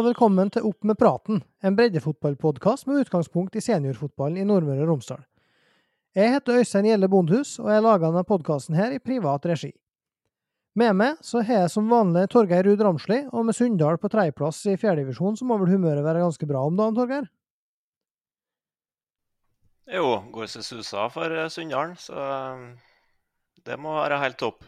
[0.00, 4.94] Og velkommen til Opp med praten, en breddefotballpodkast med utgangspunkt i seniorfotballen i Nordmøre og
[4.94, 5.26] Romsdal.
[6.16, 9.74] Jeg heter Øystein Gjelle Bondhus, og jeg lager denne podkasten her i privat regi.
[10.80, 14.62] Med meg så har jeg som vanlig Torgeir Ruud Ramsli, og med Sunndal på tredjeplass
[14.72, 17.28] i fjerdedivisjon, så må vel humøret være ganske bra om dagen, Torgeir?
[20.00, 22.64] Jo, går seg susa for eh, Sunndalen, så eh,
[23.68, 24.64] det må være helt topp.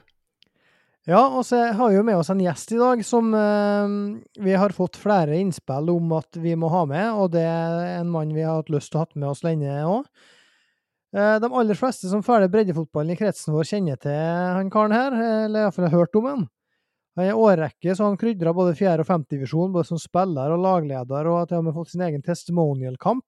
[1.10, 3.94] Ja, og så har vi jo med oss en gjest i dag som eh,
[4.38, 8.12] vi har fått flere innspill om at vi må ha med, og det er en
[8.12, 10.06] mann vi har hatt lyst til å ha med oss lenge òg.
[11.16, 15.18] Eh, de aller fleste som følger breddefotballen i kretsen vår, kjenner til han karen her,
[15.48, 16.46] eller iallfall har hørt om han.
[17.18, 21.26] Han er årrekke så han krydra både fjerde- og femtedivisjon, både som spiller og lagleder,
[21.26, 23.26] og har til og med fått sin egen testimonial-kamp.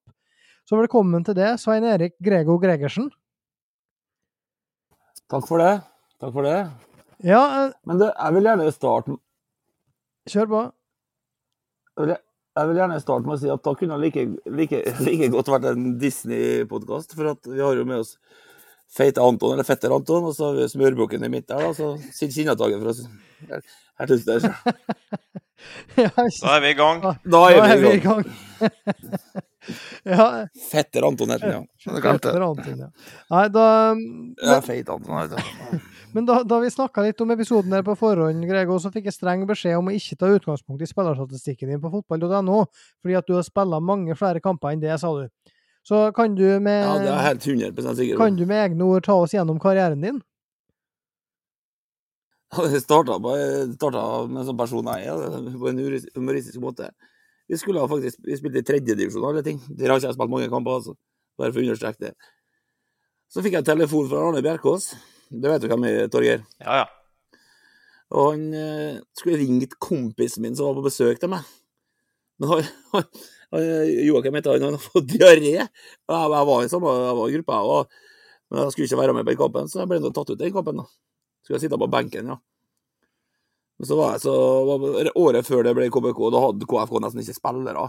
[0.65, 3.11] Så velkommen til det, Svein Erik Grego Gregersen.
[5.27, 5.81] Takk for det.
[6.23, 6.59] Takk for det.
[7.23, 9.19] Ja, uh, Men det, jeg vil gjerne starte
[10.31, 10.61] kjør på.
[11.99, 12.17] jeg vil,
[12.57, 15.51] jeg vil gjerne starte med å si at da kunne det like, like, like godt
[15.53, 17.15] vært en Disney-podkast.
[17.19, 18.17] For at vi har jo med oss
[18.95, 21.67] Feite Anton, eller Fetter Anton, og så har vi smørbukken i midten der.
[21.67, 23.03] da, Så sitter Kinnataket for oss.
[23.49, 23.65] Her,
[24.01, 24.45] her takk.
[26.05, 26.99] Da er vi i gang.
[27.25, 28.25] Da er vi i gang.
[30.05, 31.39] ja, Fetter Anton ja.
[31.85, 32.33] Jeg det.
[32.43, 32.89] Anton, ja.
[33.31, 33.67] Nei, da,
[34.43, 35.37] Ja, Feit Anton
[36.15, 39.17] men da, da vi snakka litt om episoden her på forhånd, Grego, så fikk jeg
[39.17, 42.61] streng beskjed om å ikke ta utgangspunkt i spillerstatistikken din på fotball.no,
[43.03, 45.27] fordi at du har spilla mange flere kamper enn det, sa du.
[45.85, 49.05] Så kan du med, Ja, det er helt 100 sikker kan du med egne ord
[49.05, 50.23] ta oss gjennom karrieren din?
[52.55, 53.19] Det starta,
[53.75, 55.83] starta med en sånn person jeg er, på en
[56.15, 56.93] humoristisk måte.
[57.49, 59.59] Vi skulle ha faktisk, vi spilte i tredjedivisjon og alle ting.
[59.69, 60.95] Der har ikke jeg spilt mange kamper, altså.
[61.39, 62.13] Bare for å understreke det.
[63.33, 64.93] Så fikk jeg telefon fra Arne Bjerkås.
[65.29, 66.45] Det vet du hvem er, Torgeir.
[66.63, 67.35] Ja, ja.
[68.15, 71.47] Og han eh, skulle ringt kompisen min som var på besøk til meg.
[72.39, 73.09] Men han, han,
[73.55, 73.69] han
[74.07, 75.55] Joakim heter han, han har fått diaré.
[75.59, 75.69] Jeg,
[76.09, 76.95] jeg var i samme
[77.35, 78.01] gruppa, jeg òg.
[78.51, 80.39] men jeg skulle ikke være med på den kampen, så jeg ble nå tatt ut
[80.39, 80.83] i den kampen.
[80.83, 80.89] da.
[81.45, 82.39] Skulle jeg sitte på benken, ja.
[83.83, 84.35] Så var jeg så
[85.19, 87.89] Året før det ble KBK, da hadde KFK nesten ikke spillere.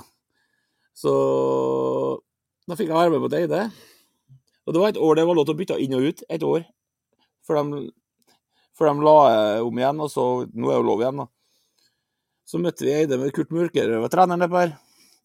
[0.97, 1.11] Så
[2.67, 3.65] da fikk jeg være med på det.
[4.65, 6.23] Og det var et år det var lov til å bytte inn og ut.
[6.29, 6.65] Et år.
[7.45, 7.83] Før de,
[8.77, 9.15] før de la
[9.61, 11.27] om igjen, og så Nå er det jo lov igjen, da.
[12.45, 14.49] Så møtte vi Eide med Kurt Mørker, var treneren der.
[14.49, 14.73] Per.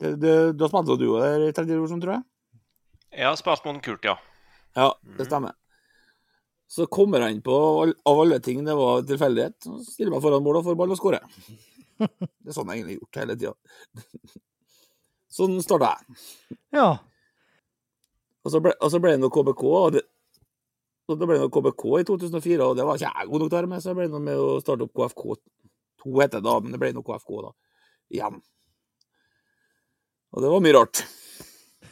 [0.00, 2.22] Det- det- Da spilte du òg der i tredje divisjon, tror jeg?
[3.12, 4.16] Jeg har spilt Kurt, ja.
[4.76, 5.52] Ja, det stemmer.
[6.70, 7.54] Så kommer han på,
[8.06, 11.00] av alle ting, det var tilfeldighet, så stiller meg foran mål og får ball og
[11.00, 11.24] skårer.
[12.00, 13.52] Det er sånn jeg egentlig har gjort hele tida.
[15.30, 16.16] Sånn starta jeg.
[16.74, 16.86] Ja.
[18.42, 19.62] Og så ble, og så ble det noe KBK.
[19.68, 20.02] Og det,
[21.10, 23.56] og det ble noe KBK i 2004, og det var ikke jeg god nok til
[23.56, 25.26] å være med, så jeg ble noe med å starte opp KFK.
[26.02, 27.52] 2, heter det da, men det ble noe KFK da.
[28.16, 28.40] Igjen.
[30.34, 31.02] Og det var mye rart.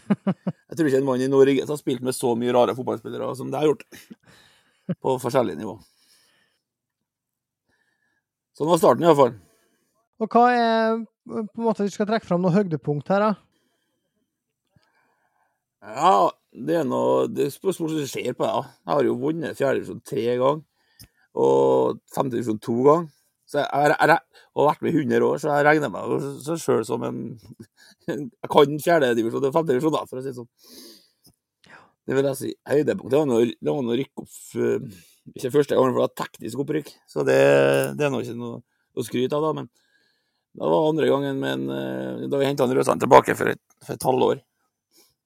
[0.68, 3.50] Jeg tror ikke en mann i Norge har spilt med så mye rare fotballspillere som
[3.52, 3.84] det har gjort.
[4.96, 5.76] På forskjellig nivå.
[8.56, 9.36] Sånn var starten, iallfall.
[10.18, 10.96] Og hva er
[11.28, 13.34] på en måte Vi skal trekke fram noe høydepunkt her, da.
[15.88, 16.14] Ja,
[16.50, 18.50] det er noe Det spørs hvordan du ser på det.
[18.82, 20.64] Jeg har jo vunnet fjerdedivisjon tre ganger,
[21.38, 23.08] og femtedivisjon to ganger.
[23.48, 26.82] Så jeg, jeg, jeg, og vært med i 100 år, så jeg regner meg sjøl
[26.84, 27.20] som en
[28.08, 30.50] Jeg kan fjerdedivisjon og femtedivisjon, da, for å si det sånn.
[32.08, 32.50] Det vil jeg si.
[32.64, 33.12] Høydepunkt.
[33.12, 35.00] Det var noe, det var noe rykk opp eh,
[35.34, 37.40] Ikke første gangen, for det var teknisk opprykk, så det,
[37.98, 38.62] det er nå ikke noe
[38.96, 39.50] å skryte av, da.
[39.58, 39.68] Men
[40.58, 44.06] det var andre gangen men, eh, da vi henta Røsand tilbake for et, for et
[44.08, 44.40] halvår.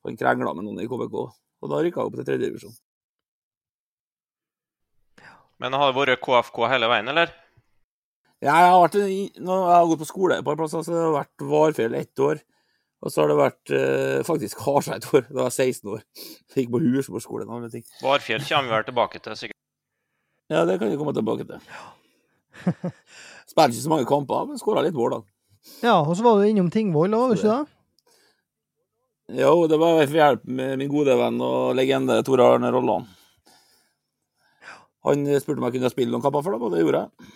[0.02, 2.75] Og han krangla med noen i KBK, og da rykka jeg opp til tredjedivisjon.
[5.62, 7.31] Men har det vært KFK hele veien, eller?
[8.43, 11.14] Ja, jeg har, vært, jeg har gått på skole et par plasser, så det har
[11.14, 12.43] vært Varfjell ett år.
[13.02, 15.25] Og så har det vært eh, faktisk Harstad et år.
[15.26, 16.04] Da var jeg 16 år.
[16.54, 17.84] Jeg gikk på Hursborgskolen og andre ting.
[18.02, 19.58] Varfjell kommer vi vel tilbake til, sikkert.
[20.52, 21.62] Ja, det kan vi komme tilbake til.
[23.50, 25.22] Spilte ikke så mange kamper, men skåra litt mål, da.
[25.82, 27.78] Ja, og så var du innom Tingvoll òg, ikke det?
[29.43, 33.08] Jo, det var for hjelp med min gode venn og legende Tore Arne Rolland.
[35.06, 37.31] Han spurte om jeg kunne spille noen kamper for dem, og det gjorde jeg.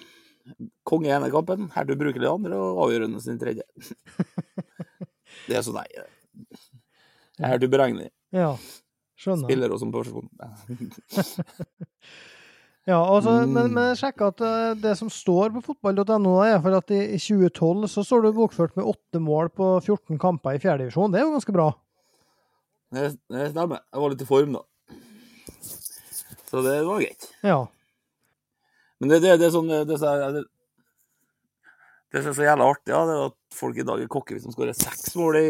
[0.87, 3.65] Konge i ene kampen, helt ubrukelig i andre, og avgjørende sin tredje.
[5.47, 5.87] Det er så nei.
[7.39, 8.11] Jeg er uberegnelig.
[8.35, 8.53] Ja.
[9.17, 9.49] Skjønner.
[9.49, 10.29] Spiller og som person.
[12.87, 13.73] Ja, altså, men, Mm.
[13.75, 17.89] men sjekk at eh, det som står på fotball.no, er for at i, i 2012
[17.91, 21.11] så står du bokført med åtte mål på 14 kamper i fjerdedivisjon.
[21.11, 21.73] Det er jo ganske bra.
[22.95, 23.83] Det, det stemmer.
[23.91, 24.63] Jeg var litt i form, da.
[26.47, 27.27] Så det var greit.
[27.43, 27.59] Ja.
[29.03, 30.45] Men det, det, det er sånn det, sånn- det,
[32.13, 34.37] Det som er så jævla artig, ja, det er at folk i dag er cocky
[34.37, 35.47] hvis de skårer seks mål i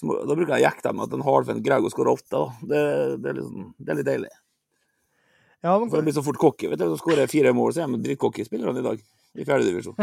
[0.00, 2.40] Da bruker jeg å jekke dem med at en halvfen greier å skåre åtte.
[2.66, 2.80] Det,
[3.22, 4.32] det, er liksom, det er litt deilig.
[5.64, 6.68] Ja, men For de blir så fort cocky.
[6.68, 9.04] vet du, Så skårer fire mål, så er de drittcocky spillerne i dag.
[9.34, 9.96] I fjerdedivisjon.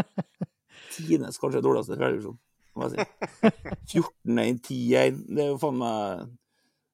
[0.94, 2.38] Tines kanskje dårligste fjerdedivisjon,
[2.76, 3.52] må jeg si.
[3.98, 5.20] 14-1, 10-1.
[5.28, 6.24] Det er jo faen meg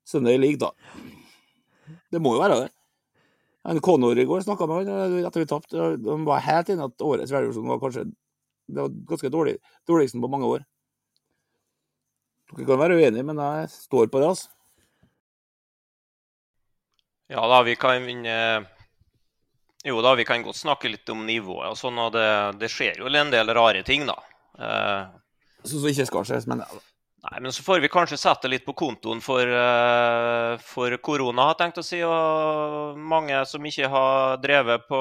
[0.08, 0.72] Sunday League, da.
[2.12, 2.68] Det må jo være det.
[3.68, 5.88] En Connor i går snakka med han etter vi tapte.
[6.06, 8.06] Han var helt enig at årets fjerdedivisjon var kanskje
[8.68, 9.56] det var ganske dårlig.
[9.88, 10.64] Dårligsten på mange år.
[12.52, 14.48] Dere kan være uenige, men jeg står på det, altså.
[17.28, 18.06] Ja da, vi kan
[19.84, 22.28] Jo da, vi kan godt snakke litt om nivået og sånn, og det,
[22.60, 24.16] det skjer jo en del rare ting, da.
[24.58, 25.02] Eh,
[25.68, 26.64] som ikke skal skje, men
[27.28, 31.54] Nei, men så får vi kanskje sette litt på kontoen for, eh, for korona, har
[31.54, 31.98] jeg tenkt å si.
[32.06, 35.00] Og mange som ikke har drevet på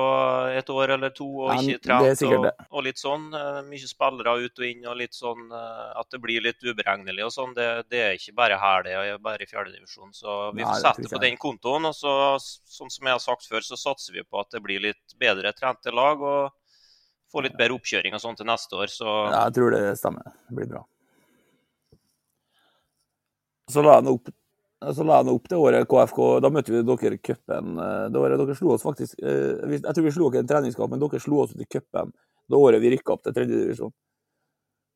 [0.51, 2.23] et år eller to og Ja, ikke trent.
[2.27, 3.29] Og, og litt sånn.
[3.33, 7.23] eh, Mye spillere ut og inn og litt sånn eh, at det blir litt uberegnelig
[7.29, 7.55] og sånn.
[7.55, 10.11] Det, det er ikke bare her, det er bare i fjerdedivisjon.
[10.11, 11.85] Så vi får sette på den kontoen.
[11.87, 12.11] Og så,
[12.67, 15.53] sånn som jeg har sagt før, så satser vi på at det blir litt bedre
[15.55, 16.19] trente lag.
[16.21, 16.51] og
[17.27, 18.87] få litt bedre oppkjøring og sånn til neste år.
[18.87, 20.23] Så Ja, jeg tror det stemmer.
[20.47, 20.85] Det blir bra.
[23.69, 24.29] Så la han opp
[24.93, 26.17] så la han opp det året KFK.
[26.45, 27.79] Da møtte vi dere i cupen.
[27.81, 30.51] eh, Det året dere slo oss faktisk eh, Jeg tror vi slo dere i en
[30.51, 32.11] treningskamp, men dere slo oss ut i cupen
[32.47, 33.91] det året vi rykka opp til tredjedivisjon.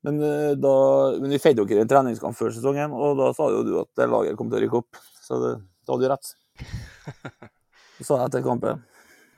[0.03, 3.49] Men, eh, da- men vi feide dere i en treningskamp før sesongen, og da sa
[3.49, 4.95] jo du at det laget kom til å rykke opp.
[5.25, 5.51] Så det,
[5.85, 6.31] da hadde du rett.
[7.97, 8.83] Det sa jeg etter kampen.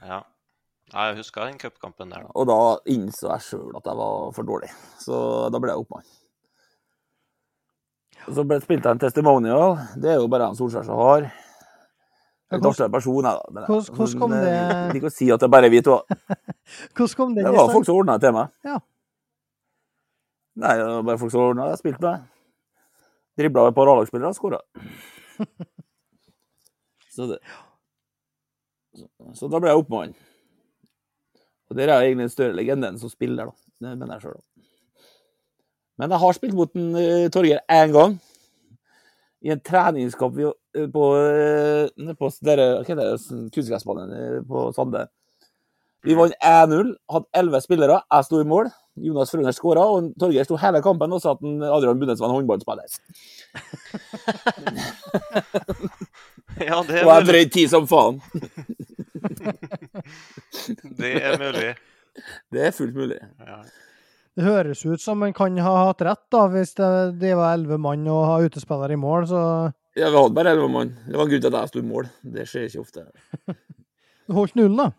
[0.06, 0.22] ja.
[0.94, 2.22] Jeg husker den cupkampen der.
[2.28, 2.30] da.
[2.36, 4.70] Og da innså jeg sjøl at jeg var for dårlig,
[5.02, 6.04] så da ble jeg oppmann.
[8.32, 9.76] Så ble spilt jeg en testimonial.
[10.00, 11.26] Det er jo bare han Solskjær som har.
[12.54, 13.62] Litt artigere person, jeg, da.
[13.66, 15.96] hvordan- kom men, det- eh, Jeg liker å si at det er bare vi to.
[16.96, 17.44] Hvordan kom det?
[17.44, 18.50] Det var folk som ordna det til meg.
[18.64, 18.78] Ja.
[20.56, 21.80] Nei, det var bare folk som ordna det.
[21.80, 22.28] Spilte med.
[23.38, 24.60] Dribla et par A-lagsspillere og skåra.
[27.14, 27.40] Så det
[28.96, 30.14] så, så da ble jeg oppmann.
[31.70, 33.54] Og der er jeg egentlig en større legende enn som spiller, da.
[33.82, 34.42] Det mener jeg sjøl.
[36.04, 38.18] Men jeg har spilt mot en, uh, Torgeir én gang.
[39.44, 42.56] I en treningskamp eh, på, eh, på det,
[43.52, 45.08] kunstgressbanen eh, på Sande.
[46.04, 48.02] Vi vant 1-0, hadde 11 spillere.
[48.12, 48.70] Jeg sto i mål.
[49.04, 52.38] Jonas Frøner skåra, og Torgeir sto hele kampen og sa at Adrian Bundes var en
[52.40, 52.88] håndballspiller.
[56.54, 58.20] Ja, det er Og jeg drøy tid som faen.
[61.00, 61.72] Det er mulig.
[62.54, 63.18] Det er fullt mulig.
[63.42, 63.58] Ja.
[64.34, 68.08] Det høres ut som man kan ha hatt rett, da, hvis det, var elleve mann
[68.10, 69.42] og har utespiller i mål, så
[69.94, 70.96] Ja, vi hadde bare 11 mann.
[71.06, 72.08] Det var en grunn til at jeg sto i mål.
[72.36, 73.04] Det skjer ikke ofte.
[74.26, 74.90] du holdt nullen, da.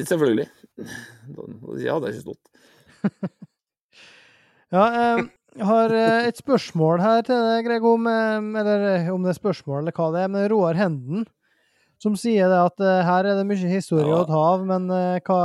[0.00, 0.46] Selvfølgelig.
[0.78, 0.86] Ja,
[1.74, 2.44] det hadde ikke stått.
[4.70, 5.24] Ja, eh,
[5.58, 9.80] jeg har eh, et spørsmål her til deg, Greg, om, eller om det er spørsmål
[9.80, 11.24] eller hva det er, men Roar Henden,
[11.98, 14.20] som sier det at eh, her er det mye historie Ja.
[14.22, 15.40] å ta av, men eh, hva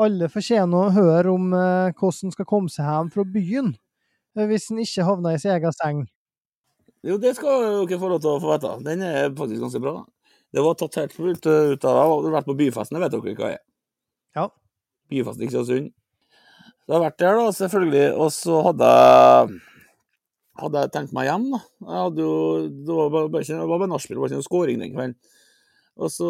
[0.00, 4.46] Alle fortjener å høre om eh, hvordan en skal komme seg hjem fra byen eh,
[4.48, 6.04] hvis en ikke havner i sin egen seng.
[7.04, 8.76] Jo, det skal dere få lov til å få vite.
[8.86, 9.96] Den er faktisk ganske bra.
[10.52, 13.36] Det var tatt helt fullt ut av Jeg har vært på byfesten, det vet dere
[13.40, 13.60] hva er.
[14.38, 14.46] Ja.
[15.12, 15.92] Byfesten i Kristiansund.
[16.82, 18.06] Så jeg har vært der, da, selvfølgelig.
[18.20, 19.60] Og så hadde jeg
[20.60, 21.60] hadde jeg tenkt meg hjem, da.
[21.88, 22.34] Jeg hadde jo,
[22.86, 24.92] det var bare, bare ikke, det var bare nachspiel, det var ikke noe scoring den
[24.94, 25.14] kvelden.
[26.02, 26.28] Og så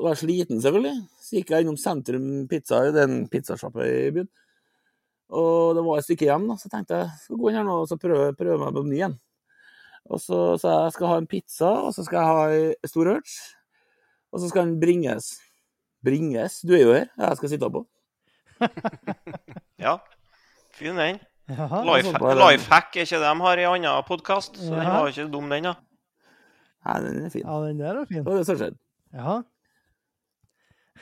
[0.00, 0.94] var jeg sliten, selvfølgelig.
[1.30, 4.26] Så gikk jeg innom Sentrum Pizza, det er en pizzasjappe i byen.
[5.30, 7.76] Og det var et stykke hjem, da, så tenkte jeg skal gå inn her nå
[7.84, 9.14] og så prøve, prøve meg på menyen.
[10.10, 12.90] Og så sa jeg jeg skal ha en pizza, og så skal jeg ha ei
[12.90, 13.36] stor urge.
[14.34, 15.36] Og så skal den bringes.
[16.02, 16.58] Bringes?
[16.66, 17.84] Du er jo her, jeg skal sitte på.
[19.86, 19.94] ja.
[20.74, 21.22] Fin den.
[21.46, 21.84] Jaha.
[21.86, 24.98] Life, så Lifehack er ikke det de har i annen podkast, så den Jaha.
[24.98, 25.78] var ikke dum, den, da.
[26.88, 27.46] Nei, den er fin.
[27.46, 28.24] Ja, den der er fin.
[28.24, 28.80] Det var det som skjedde.
[29.14, 29.38] Ja.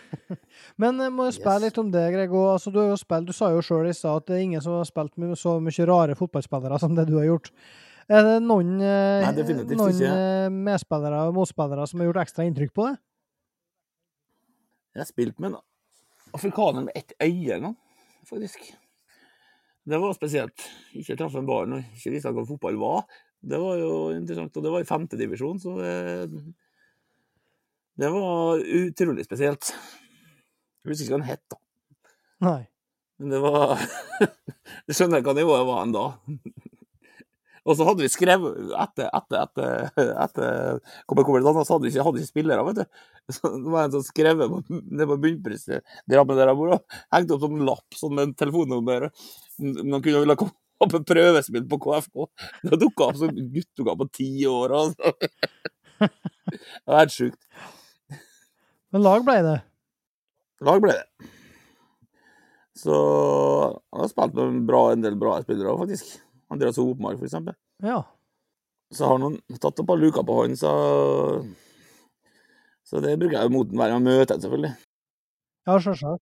[0.83, 1.67] Men jeg må spørre Yes.
[1.69, 2.45] litt om det, Grego.
[2.55, 4.88] Altså, du, spilt, du sa jo sjøl i stad at det er ingen som har
[4.88, 7.50] spilt med så mye rare fotballspillere som det du har gjort.
[8.09, 9.33] Er det noen, eh, Nei,
[9.76, 12.95] noen eh, medspillere og motspillere som har gjort ekstra inntrykk på det?
[14.97, 15.59] Jeg har spilt med en
[16.35, 17.76] afrikaner med ett øye en gang,
[18.26, 18.64] faktisk.
[19.88, 20.64] Det var spesielt.
[20.97, 23.05] Ikke traff en barn og ikke visste hva fotball var.
[23.38, 26.43] Det var jo interessant, og det var i femtedivisjon, så det,
[27.99, 29.73] det var utrolig spesielt.
[30.85, 31.59] Jeg husker ikke hva han het, da.
[32.47, 32.61] Nei.
[33.19, 33.81] Men det var
[34.87, 36.05] Du skjønner hva nivået var en da.
[37.69, 40.78] Og så hadde vi skrevet etter etter, etter, etter
[41.11, 43.02] kom jeg kommer til så hadde vi ikke, hadde ikke spillere, vet du.
[43.35, 47.37] Så det var en som skrevet på, ned på bunnprisset der jeg bor, og hengte
[47.37, 49.11] opp sånn lapp sånn med telefonnummer.
[49.59, 50.55] Man kunne ville komme
[50.87, 52.28] opp et prøvespill på KFK.
[52.62, 54.76] Det dukka opp sånn guttunger på ti år.
[54.78, 55.12] Altså.
[55.99, 57.43] Det var helt sjukt.
[58.95, 59.59] Men lag ble det?
[60.64, 61.30] Lag ble det.
[62.78, 62.95] Så
[63.90, 66.14] han har spilt med en, bra, en del bra spillere faktisk.
[66.52, 67.57] Andreas Hopmark, for eksempel.
[67.85, 68.02] Ja.
[68.95, 70.73] Så har noen tatt opp av luka på han, så
[72.88, 74.73] Så det bruker jeg jo mot hver gang jeg møter ham, selvfølgelig.
[75.68, 76.25] Ja, sjølsagt.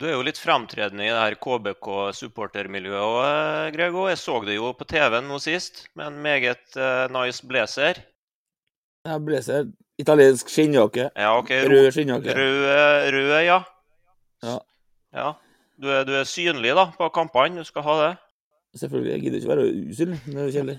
[0.00, 4.04] Du er jo litt fremtredende i det her KBK-supportermiljøet òg, Grego.
[4.10, 7.98] Jeg så det jo på TV nå sist, med en meget uh, nice blazer.
[9.08, 9.72] Jeg blazer.
[10.00, 11.10] Italiensk skinnjakke.
[11.16, 11.50] Ja, ok.
[11.70, 12.34] Rød skinnjakke.
[12.36, 12.64] Rød,
[13.14, 13.60] rød, ja.
[14.42, 14.56] Ja.
[15.14, 15.32] ja.
[15.82, 17.60] Du, er, du er synlig da, på kampene.
[17.60, 18.10] Du skal ha det.
[18.80, 19.12] Selvfølgelig.
[19.12, 20.20] Jeg gidder ikke være usynlig.
[20.26, 20.78] Det er jo kjedelig.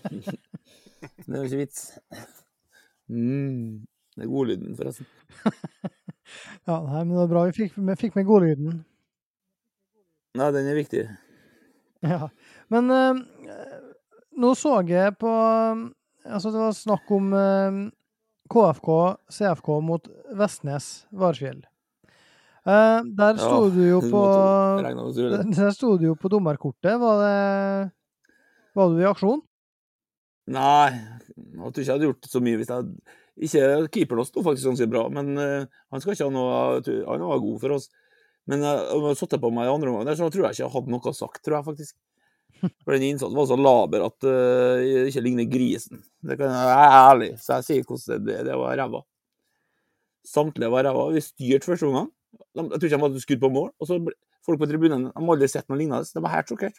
[1.25, 1.87] det er jo ikke vits.
[3.09, 3.87] Mm.
[4.15, 5.07] Det er godlyden, forresten.
[6.67, 8.81] ja, nei, men det var bra vi fikk, vi fikk med godlyden.
[10.39, 11.05] Nei, den er viktig.
[12.07, 12.27] Ja.
[12.71, 13.19] Men øh,
[14.41, 15.31] nå så jeg på
[16.21, 17.77] Altså, det var snakk om uh,
[18.51, 18.89] KFK,
[19.31, 21.61] CFK mot Vestnes Varfjell.
[22.61, 24.21] Uh, der sto Ja, du jo på
[24.83, 25.39] det.
[25.57, 26.99] Der sto du jo på dommerkortet.
[27.01, 27.89] Var det
[28.77, 29.41] Var du i aksjon?
[30.51, 32.93] Nei, jeg tror ikke jeg hadde gjort så mye hvis jeg
[33.47, 37.43] ikke Keeperen sto faktisk ganske bra, men uh, han skal ikke ha noe Han var
[37.47, 37.87] god for oss.
[38.49, 40.65] Men uh, om jeg satte på meg i andre omgang, der, så tror jeg ikke
[40.65, 41.97] jeg hadde noe sagt, tror jeg faktisk.
[42.61, 46.01] For den innsatsen var så laber at uh, ikke ligner grisen.
[46.21, 49.01] Det kan jeg være ærlig, så jeg sier hvordan det, det var ræva.
[50.27, 51.07] Samtlige var ræva.
[51.15, 52.09] Vi styrte første omgang.
[52.55, 53.71] De- Jeg tror ikke de hadde skudd på mål.
[53.79, 53.97] Og så
[54.45, 56.05] folk på tribunen de hadde aldri sett noe lignende.
[56.13, 56.77] De var helt sjokkert.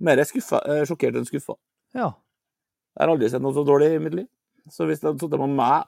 [0.00, 1.56] Mer skuffa, eh, sjokkert enn skuffa.
[1.94, 2.10] Ja.
[2.96, 4.28] Jeg har aldri sett noe så dårlig i mitt liv.
[4.70, 5.84] Så hvis det hadde sittet med meg,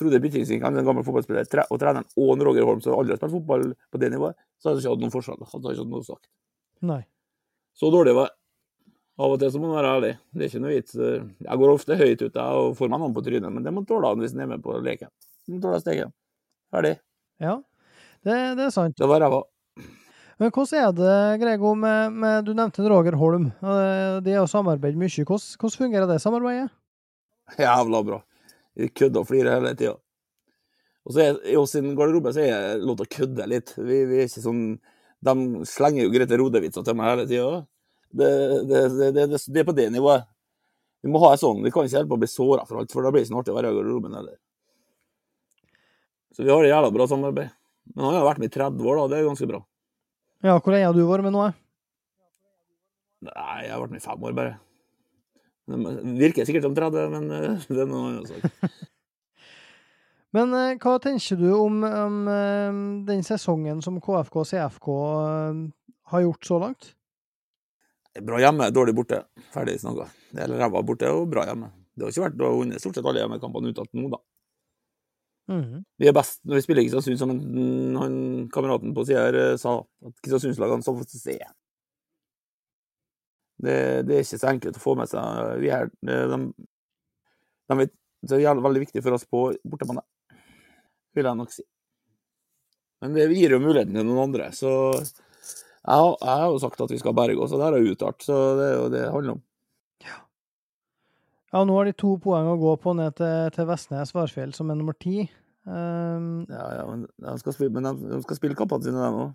[0.00, 3.74] Frode Byttingsvik, en gammel fotballspiller, og treneren og Roger Holm, som aldri har spilt fotball
[3.92, 5.42] på det nivået, så hadde jeg ikke hatt noen forskjell.
[5.50, 6.28] Hadde jeg ikke hatt noe sagt.
[6.80, 7.02] Nei.
[7.76, 8.30] Så dårlig var.
[9.20, 10.12] Av og til så må man være ærlig.
[10.32, 10.96] Det er ikke noe vits.
[10.96, 13.82] Jeg går ofte høyt ut jeg, og får meg noen på trynet, men det må
[13.88, 15.10] tåle han hvis han er med på leken.
[15.50, 16.12] Må tåle steken.
[16.72, 16.94] Ferdig.
[17.42, 17.56] Ja.
[18.24, 18.96] Det, det er sant.
[18.96, 19.42] Det var ræva.
[20.40, 23.50] Men hvordan er det, Grego, med, med Du nevnte Roger Holm.
[23.60, 25.12] De har samarbeidet mye.
[25.12, 26.70] Hvordan, hvordan fungerer det samarbeidet?
[27.60, 28.22] Jævla bra.
[28.78, 29.98] Vi kødder og flirer hele tida.
[31.04, 33.74] Og så er i oss sin garderobe så er det lov til å kødde litt.
[33.76, 34.64] Vi, vi er ikke sånn
[35.20, 35.34] De
[35.68, 37.62] slenger jo Grete Rode-vitser til meg hele tida.
[38.10, 38.28] Det,
[38.66, 38.82] det,
[39.14, 40.26] det, det, er på det nivået.
[41.00, 41.62] Vi må ha det sånn.
[41.64, 43.36] Vi kan ikke holde på å bli såra for alt, for da blir det ikke
[43.36, 44.36] noe artig å være i garderoben heller.
[46.36, 47.54] Så vi har et jævla bra samarbeid.
[47.94, 49.06] Men han har vært med i 30 år, da.
[49.10, 49.62] Det er ganske bra.
[50.44, 51.46] Ja, hvor lenge har du vært med nå?
[53.30, 54.54] Nei, jeg har vært med i fem år, bare.
[55.70, 58.70] Det virker sikkert som 30, men eh, det er noe annet sak.
[60.30, 62.76] Men eh, hva tenker du om, om eh,
[63.08, 64.90] den sesongen som KFK og CFK
[66.12, 66.92] har gjort så langt?
[68.18, 69.22] Bra hjemme, dårlig borte.
[69.54, 70.08] Ferdig snakka.
[70.34, 71.70] Eller ræva borte og bra hjemme.
[71.94, 74.18] Det har ikke vært å vinne stort sett alle hjemmekampene unntatt nå, da.
[75.50, 75.80] Mhm.
[75.98, 78.18] Vi er best når vi spiller Kristiansund, som en, han
[78.54, 79.78] kameraten på sida her eh, sa.
[80.06, 81.38] At Kristiansundslagene få se.
[83.60, 85.56] Det, det er ikke så enkelt å få med seg.
[85.60, 86.38] Vi er, de,
[87.68, 87.92] de vet,
[88.24, 90.02] det er jævlig- veldig viktig for oss på bortebane,
[91.16, 91.66] vil jeg nok si.
[93.00, 94.50] Men det gir jo muligheten til noen andre.
[94.56, 94.70] Så
[95.80, 98.24] jeg, jeg har jo sagt at vi skal berge oss, og det har jeg uttalt.
[98.26, 99.42] Så det er jo det det handler om.
[100.04, 100.16] Ja,
[101.52, 104.70] ja, nå har de to poeng å gå på ned til, til Vestnes Varfjell, som
[104.70, 105.24] er nummer ti.
[105.66, 109.24] Um, Ja, ja, men de skal spille, men de, de skal spille kampene sine, de
[109.24, 109.32] òg.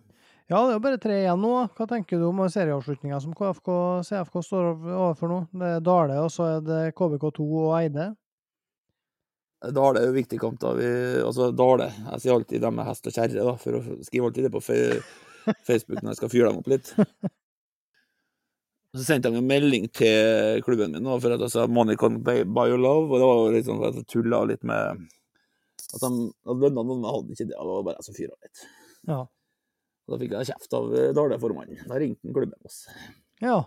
[0.50, 1.56] ja, det er jo bare tre igjen nå.
[1.76, 3.72] Hva tenker du om serieavslutninga som KFK
[4.08, 5.40] CFK står overfor nå?
[5.54, 8.08] Det er Dale, og så er det KBK2 og Eide.
[9.76, 10.76] Dale er jo viktig kamp, da.
[10.78, 10.88] Vi,
[11.26, 14.48] altså, Dale Jeg sier alltid dem med hest og kjerre, da, for å skrive alltid
[14.48, 14.62] det på
[15.70, 16.94] Facebook når jeg skal fyre dem opp litt.
[18.96, 22.68] Så sendte jeg en melding til klubben min for at jeg sa 'money can buy
[22.70, 25.06] your love', og det var jo litt sånn at jeg tulla litt med
[25.96, 27.58] at de lønna noen, men hadde ikke det.
[27.60, 28.64] Det var bare jeg som fyra litt.
[29.10, 29.20] Ja.
[30.06, 31.86] Og da fikk jeg kjeft av eh, Dale-formannen.
[31.90, 32.76] Da ringte han klubben vår.
[33.44, 33.58] Ja.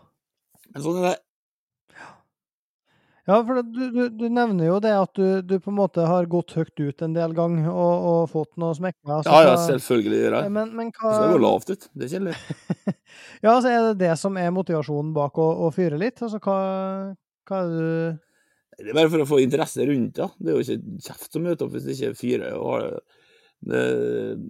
[0.72, 1.16] Men sånn er det.
[3.28, 6.04] Ja, for det- du, du, du nevner jo det at du, du på en måte
[6.08, 9.18] har gått høyt ut en del gang og, og fått noe smekka.
[9.26, 10.52] Ja, ja, selvfølgelig gjør jeg.
[10.54, 11.84] Men, men Det skal gå hva lavt ut.
[11.92, 12.38] Det er kjedelig.
[13.44, 16.20] Ja, så er det det som er motivasjonen bak å, å fyre litt?
[16.24, 16.56] Altså hva,
[17.48, 20.28] hva er det du Det er bare for å få interesse rundt, da.
[20.38, 22.86] Det er jo ikke kjeft som møter opp hvis det ikke fyrer og har
[23.68, 23.82] det,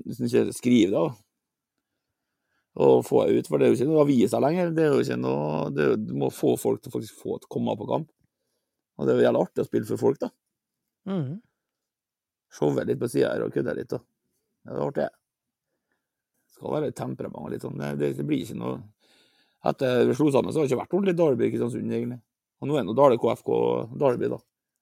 [0.06, 1.04] Hvis du ikke skriver, da.
[2.78, 3.48] Og få det ut.
[3.50, 4.70] For det er jo ikke noe aviser lenger.
[4.76, 7.42] Det er jo ikke noe, det er, du må få folk til faktisk få å
[7.50, 8.10] komme på kamp.
[8.98, 10.30] Og det er jo jævlig artig å spille for folk, da.
[11.08, 11.38] Mm.
[12.58, 13.90] Showe litt på sida her og kødde litt.
[13.92, 14.00] da.
[14.64, 15.08] Det er artig.
[16.54, 17.78] Skal være litt temperament og litt sånn.
[17.78, 18.78] Det, det, det blir ikke noe
[19.68, 22.20] Etter vi slo sammen, så har det ikke vært ordentlig Dalby i Kristiansund, egentlig.
[22.62, 24.38] Og nå er nå Dale KFK og Dalby, da.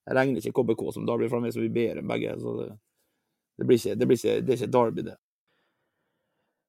[0.06, 2.34] Jeg regner ikke KBK som Dalby, for de er så mye bedre enn begge.
[2.42, 2.66] så det,
[3.56, 5.16] det, blir ikke, det, blir ikke, det er ikke Derby, det.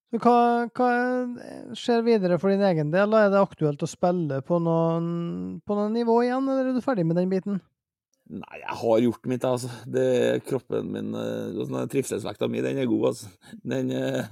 [0.08, 0.90] Så hva, hva
[1.76, 3.16] skjer videre for din egen del?
[3.18, 5.08] Er det aktuelt å spille på noen,
[5.68, 7.58] på noen nivå igjen, eller er du ferdig med den biten?
[8.28, 9.72] Nei, jeg har gjort mitt, altså.
[9.88, 10.08] Det,
[10.48, 13.32] kroppen min eh, sånn, Trivselsvekta mi, den er god, altså.
[13.68, 14.32] Den, eh,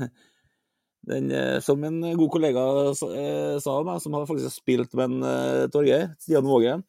[1.12, 2.66] den eh, Som en god kollega
[2.96, 6.84] sa av meg, som hadde faktisk spilt med en Torgeir, Stian Vågen,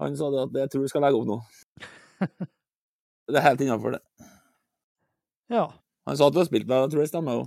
[0.00, 1.40] han sa det at jeg tror du skal legge opp nå.
[3.26, 4.26] Det er helt innafor, det.
[5.50, 5.64] Ja.
[6.06, 7.46] Han sa at du har spilt med jeg tror det stemmer jo.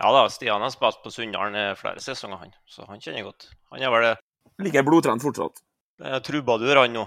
[0.00, 2.54] Ja da, Stian har spilt på Sunndalen i flere sesonger, han.
[2.66, 3.46] Så han kjenner jeg godt.
[3.70, 4.14] Han er vel det
[4.64, 5.60] Like blodtrent fortsatt.
[6.02, 7.04] eh, trubadur, han nå.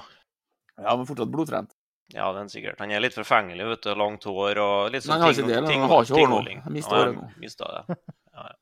[0.80, 1.74] Ja, men fortsatt blodtrent.
[2.14, 2.80] Ja, den sikkert.
[2.80, 3.90] Han er litt forfengelig, vet du.
[4.00, 5.48] Langt hår og litt sånn ting.
[5.52, 6.38] Men han har ikke hår nå.
[6.64, 7.26] Han mistet håret nå.
[7.44, 7.98] Mista det.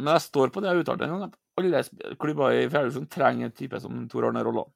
[0.00, 1.08] Men jeg står på det jeg uttalte.
[1.28, 4.72] at Alle sp- klubber i fjerde trenger en type som Tor Arne Rolland.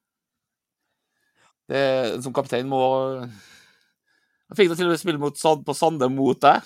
[2.23, 2.81] Som kaptein må
[3.25, 6.63] Jeg fikk deg til å spille mot, Sand- på Sande mot deg.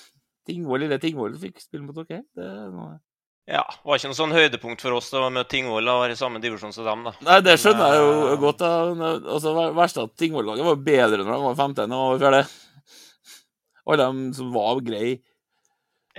[0.49, 2.09] Tingvoll, lille Tingvoll fikk spille mot OK.
[2.35, 2.97] Det noe...
[3.49, 6.37] Ja, var ikke noe sånn høydepunkt for oss å møte Tingvoll og være i samme
[6.43, 7.13] divisjon som dem, da.
[7.25, 8.59] Nei, det skjønner jeg jo eh, godt.
[8.61, 8.73] Da.
[9.33, 12.43] Altså, ver- verst at Tingvoll-laget var bedre når de var 15 enn de var fjerde.
[13.89, 15.15] Alle de som var greie,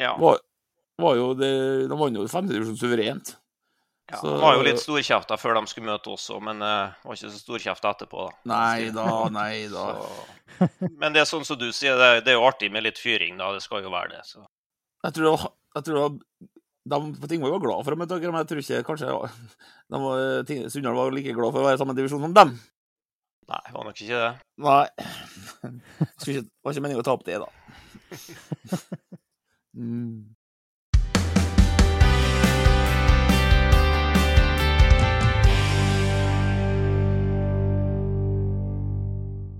[0.00, 0.16] Ja.
[0.18, 0.40] var,
[0.98, 1.52] var jo det,
[1.92, 3.36] De vant jo femtedivisjon suverent.
[4.10, 4.18] Ja.
[4.20, 7.30] så- var jo litt storkjefta før de skulle møte oss òg, men uh, var ikke
[7.30, 8.36] så storkjefta etterpå, da.
[8.52, 9.86] Nei da, nei da.
[10.58, 10.68] Så...
[11.00, 12.98] Men det er sånn som du sier, det, er- det er jo artig med litt
[13.00, 13.52] fyring, da.
[13.56, 14.24] Det skal jo være det.
[14.28, 14.42] Så.
[15.06, 15.46] Jeg tror, det var,
[15.78, 16.18] jeg tror det var,
[16.90, 19.08] de på Tingvoll var glad for å møte dere, men jeg tror ikke kanskje
[19.94, 22.54] de var, Ting- Sunndal var like glad for å være i samme divisjon som dem.
[23.50, 24.32] Nei, det var nok ikke det.
[24.62, 24.84] Nei.
[26.20, 27.48] Ikke, var ikke meningen å ta opp det, da.
[29.70, 30.34] Mm.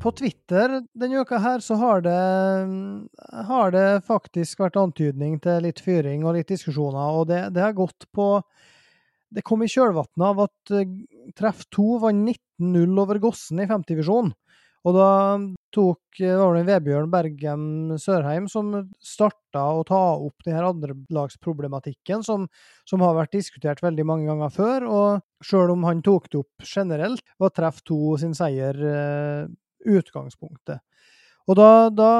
[0.01, 2.21] På Twitter denne uka her så har det,
[3.49, 7.77] har det faktisk vært antydning til litt fyring og litt diskusjoner, og det, det har
[7.77, 8.33] gått på
[9.31, 10.95] Det kom i kjølvannet av at eh,
[11.39, 14.33] Treff 2 vant 19-0 over Gossen i 50-visjon.
[14.89, 15.11] Og da
[15.77, 17.63] tok eh, var det Vebjørn Bergem
[18.01, 22.49] Sørheim som starta å ta opp denne andrelagsproblematikken som,
[22.89, 24.91] som har vært diskutert veldig mange ganger før.
[24.91, 29.51] Og sjøl om han tok det opp generelt, var Treff 2 sin seier eh,
[29.87, 30.83] utgangspunktet.
[31.49, 32.11] Og da, da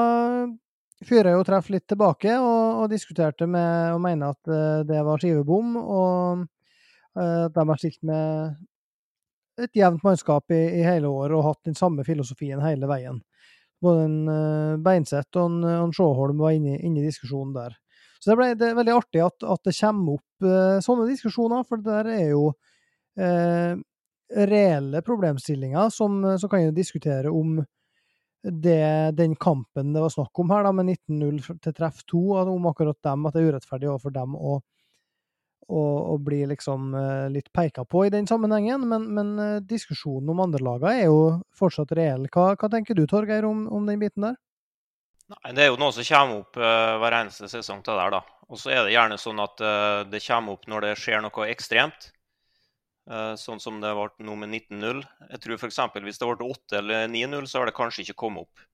[1.05, 5.21] fyrer jo Treff litt tilbake og, og diskuterte med og mener at eh, det var
[5.21, 6.43] skivebom, og
[7.17, 8.57] eh, at de har stilt med
[9.61, 13.21] et jevnt mannskap i, i hele år og hatt den samme filosofien hele veien.
[13.81, 17.77] Både en uh, Beinseth og en, en Sjåholm var inne, inne i diskusjonen der.
[18.21, 21.63] Så det, ble, det er veldig artig at, at det kommer opp eh, sånne diskusjoner,
[21.65, 22.43] for det der er jo
[23.17, 23.73] eh,
[24.35, 27.59] reelle problemstillinger som, som kan jo diskutere om
[28.41, 32.69] det, den kampen det var snakk om her, da, med 19-0 til treff 2, om
[32.71, 34.61] akkurat dem, at det er urettferdig overfor dem å
[35.71, 35.81] å,
[36.13, 40.43] å bli liksom eh, litt peka på i den sammenhengen, men, men eh, diskusjonen om
[40.45, 41.21] andrelagene er jo
[41.57, 42.27] fortsatt reell.
[42.31, 44.39] Hva, hva tenker du, Torgeir, om, om den biten der?
[45.31, 48.23] Nei, Det er jo noe som kommer opp uh, hver eneste sesong til der, da.
[48.51, 51.47] Og så er det gjerne sånn at uh, det kommer opp når det skjer noe
[51.47, 52.09] ekstremt.
[53.11, 55.01] Eh, sånn som det ble nå med 19-0.
[55.33, 55.79] Jeg tror f.eks.
[56.05, 58.67] hvis det ble 8 eller 9-0, så har det kanskje ikke kommet opp.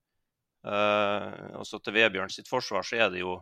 [0.68, 3.38] Uh, og så til Vebjørn sitt forsvar så er det jo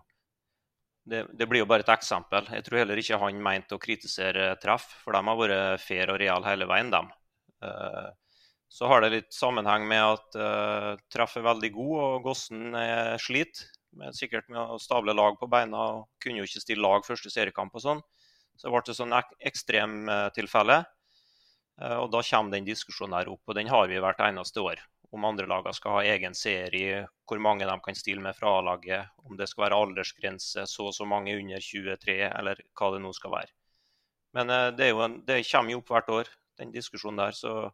[1.09, 2.45] det, det blir jo bare et eksempel.
[2.53, 6.19] Jeg tror heller ikke han mente å kritisere treff, for de har vært fair og
[6.21, 7.09] real hele veien, dem.
[7.65, 8.11] Uh,
[8.69, 13.15] så har det litt sammenheng med at uh, treff er veldig god, og Gossen er
[13.21, 13.65] slit.
[13.95, 17.31] Med, sikkert med å stable lag på beina, og kunne jo ikke stille lag første
[17.31, 18.05] seriekamp og sånn.
[18.55, 20.81] Så det ble et sånn ek ekstremtilfelle.
[21.81, 24.81] Uh, og da kommer den diskusjonen her opp, og den har vi hvert eneste år.
[25.15, 29.11] Om andre lagene skal ha egen serie, hvor mange de kan stille med fra A-laget,
[29.27, 33.11] om det skal være aldersgrense, så og så mange under 23, eller hva det nå
[33.15, 33.51] skal være.
[34.35, 37.35] Men uh, det, en, det kommer jo opp hvert år, den diskusjonen der.
[37.35, 37.71] så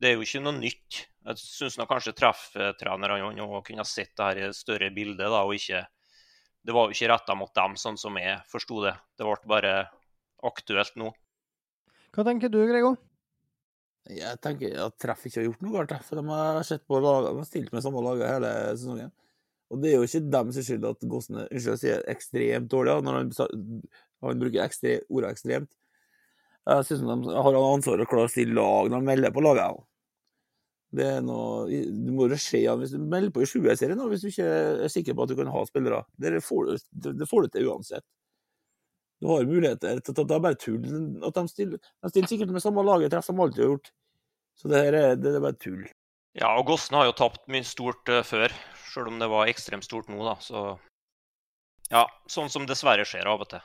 [0.00, 1.02] det er jo ikke noe nytt.
[1.28, 5.24] Jeg syns kanskje trefftrenerne kunne ha sett det her i et større bilde.
[5.24, 5.84] da, og ikke,
[6.64, 8.94] Det var jo ikke retta mot dem, sånn som jeg forsto det.
[9.16, 9.74] Det ble bare
[10.46, 11.12] aktuelt nå.
[12.14, 12.94] Hva tenker du, Grego?
[14.10, 17.30] Jeg tenker at Treff ikke har gjort noe galt, for de har sett på laget,
[17.30, 19.12] de har stilt med samme lag hele sesongen.
[19.70, 22.96] Og det er jo ikke dem som skyld at Gossen unnskyld, sier ekstremt dårlig.
[23.06, 23.60] Når han,
[24.20, 25.70] Han bruker ekstre, ordet ekstremt.
[26.68, 29.44] Jeg synes de har ansvar for å klare å stille lag når de melder på
[29.44, 29.70] laget.
[29.70, 29.86] også.
[30.90, 34.24] Det er noe, du må jo se han hvis du melder på i 20-serien hvis
[34.24, 34.48] du ikke
[34.84, 36.02] er sikker på at du kan ha spillere.
[36.18, 38.06] Det får det, det får du til uansett.
[39.20, 40.00] Du har muligheter.
[40.00, 40.84] Det er bare tull.
[41.26, 43.90] At de, stiller, de stiller sikkert med samme laget treff som alltid har gjort.
[44.56, 45.82] Så det, her er, det er bare tull.
[46.38, 48.54] Ja, og Gossen har jo tapt mye stort uh, før,
[48.92, 50.36] sjøl om det var ekstremt stort nå, da.
[50.40, 50.64] Så
[51.90, 53.64] ja, sånn som dessverre skjer av og til.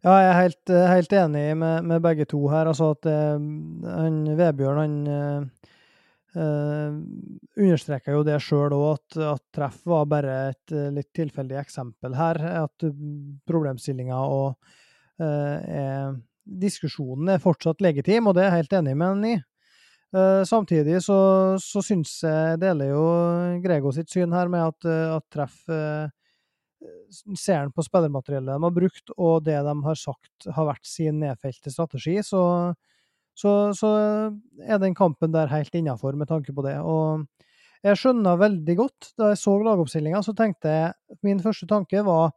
[0.00, 2.68] Ja, jeg er helt, helt enig med, med, begge to her.
[2.68, 5.72] Altså at uh, han Vebjørn, han uh,
[6.30, 6.94] Uh,
[7.58, 12.14] understreker jo det sjøl òg, at, at, treff var bare et uh, litt tilfeldig eksempel
[12.14, 12.38] her.
[12.62, 12.92] At uh,
[13.50, 14.54] problemstillinga og
[15.18, 16.12] uh,
[16.44, 19.38] diskusjonen er fortsatt legitim, og det er jeg helt enig med han i.
[20.48, 21.16] samtidig så,
[21.62, 23.02] så syns jeg deler jo
[23.62, 25.60] Grego sitt syn her med at, at treff
[27.38, 31.20] Ser han på spillermateriellet de har brukt, og det de har sagt har vært sin
[31.20, 32.40] nedfelte strategi, så
[33.40, 33.90] så, så
[34.60, 36.76] er den kampen der helt innafor med tanke på det.
[36.84, 37.24] Og
[37.86, 42.34] jeg skjønner veldig godt, da jeg så lagoppstillinga, så tenkte jeg Min første tanke var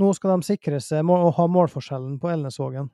[0.00, 2.90] nå skal de sikre seg å ha målforskjellen på Elnesvågen.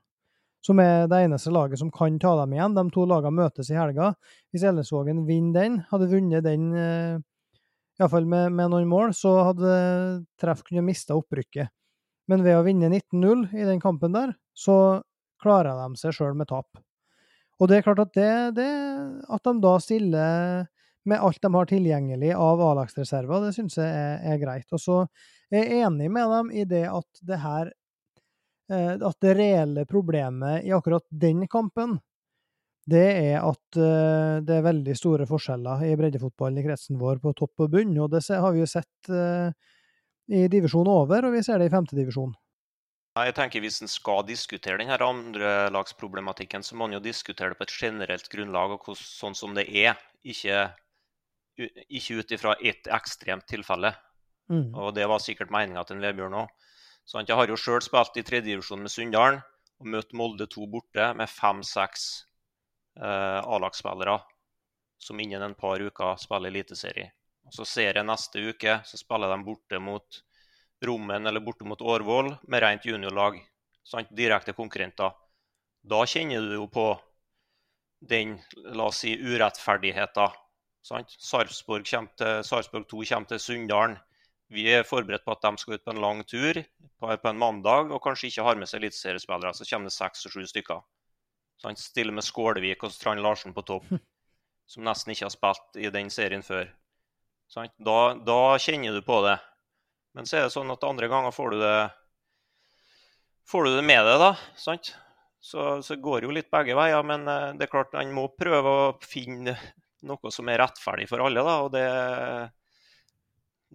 [0.61, 2.75] Som er det eneste laget som kan ta dem igjen.
[2.77, 4.11] De to lagene møtes i helga.
[4.53, 7.23] Hvis Elnesvågen vinner den, hadde vunnet den eh,
[7.97, 9.71] iallfall med, med noen mål, så hadde
[10.41, 11.73] Treff kunnet miste opprykket.
[12.29, 15.01] Men ved å vinne 19-0 i den kampen der, så
[15.41, 16.69] klarer de seg sjøl med tap.
[17.61, 18.71] Og det er klart at det, det
[19.29, 20.69] At de da stiller
[21.09, 24.67] med alt de har tilgjengelig av A-lagsreserver, det syns jeg er, er, greit.
[24.77, 24.99] Og så
[25.49, 27.73] er jeg enig med dem i det at det her
[28.71, 31.99] eh, At det reelle problemet i akkurat den kampen,
[32.91, 37.33] det er at uh, det er veldig store forskjeller i breddefotballen i kretsen vår på
[37.39, 37.93] topp og bunn.
[38.03, 39.53] Og det har vi jo sett uh,
[40.31, 42.33] i divisjon over, og vi ser det i femtedivisjon.
[43.19, 47.67] Jeg tenker Hvis en skal diskutere denne andrelagsproblematikken, så må en jo diskutere det på
[47.67, 50.69] et generelt grunnlag og sånn som det er, ikke,
[51.59, 53.93] ikke ut ifra ett ekstremt tilfelle.
[54.51, 54.71] Mm.
[54.75, 56.57] Og Det var sikkert meninga til en Vebjørn òg.
[57.11, 59.41] Jeg har jo sjøl spilt i tredjedivisjon med Sunndalen
[59.81, 62.05] og møtt Molde 2 borte med fem-seks
[63.01, 64.21] eh, A-lagsspillere
[65.01, 67.11] som innen en par uker spiller eliteserie.
[67.51, 70.21] Så ser jeg neste uke, så spiller de borte mot
[70.87, 73.41] Rommen eller borte mot Årvoll med rent juniorlag.
[73.85, 74.11] Sant?
[74.17, 75.13] Direkte konkurrenter.
[75.83, 76.87] Da kjenner du jo på
[78.01, 78.39] den
[78.77, 80.37] la oss si, urettferdigheten.
[80.83, 83.99] Sarpsborg, Sarpsborg 2 kommer til Sunndalen.
[84.51, 87.39] Vi er forberedt på at de skal ut på en lang tur på, på en
[87.39, 89.53] mandag og kanskje ikke har med seg eliteseriespillere.
[89.55, 90.81] Så kommer det seks og sju stykker.
[91.63, 91.79] Sant?
[91.79, 93.87] Stiller med Skålevik og Strand Larsen på topp,
[94.71, 96.73] som nesten ikke har spilt i den serien før.
[97.55, 99.37] Da, da, kjenner du på det.
[100.17, 101.77] Men så er det sånn at andre ganger får du det,
[103.51, 104.33] får du det med deg, da.
[104.59, 104.95] sant?
[105.41, 107.05] Så, så det jo litt begge veier.
[107.07, 109.57] Men eh, det er klart man må prøve å finne
[110.09, 111.45] noe som er rettferdig for alle.
[111.47, 111.87] da, og det,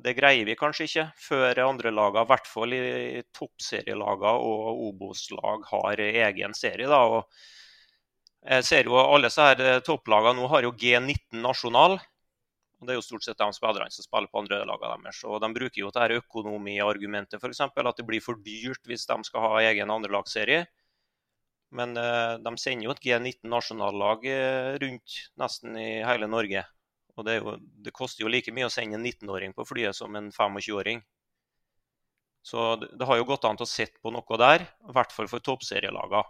[0.06, 5.68] det greier vi kanskje ikke før andre lag, i hvert fall i toppserielagene og Obos-lag,
[5.72, 6.90] har egen serie.
[6.92, 7.30] da, og
[8.46, 11.98] jeg ser jo Alle disse topplagene nå har jo G19 nasjonal.
[12.86, 15.22] Det er jo stort sett de spillerne som spiller på andre lagene deres.
[15.28, 17.62] Og De bruker jo dette økonomiargumentet, f.eks.
[17.66, 20.66] At det blir for dyrt hvis de skal ha egen andrelagsserie.
[21.76, 26.64] Men uh, de sender jo et G19 nasjonallag eh, rundt nesten i hele Norge.
[27.16, 30.16] Og det, jo, det, koster jo like mye å sende en 19-åring på flyet som
[30.20, 31.02] en 25-åring.
[32.46, 35.16] Så det, det, har jo gått an til å sette på noe der, i hvert
[35.16, 36.24] fall for toppserielagene.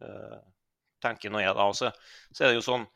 [0.00, 0.40] Uh,
[1.02, 1.68] tenker nå jeg da.
[1.68, 1.92] Også.
[2.32, 2.86] så er det jo sånn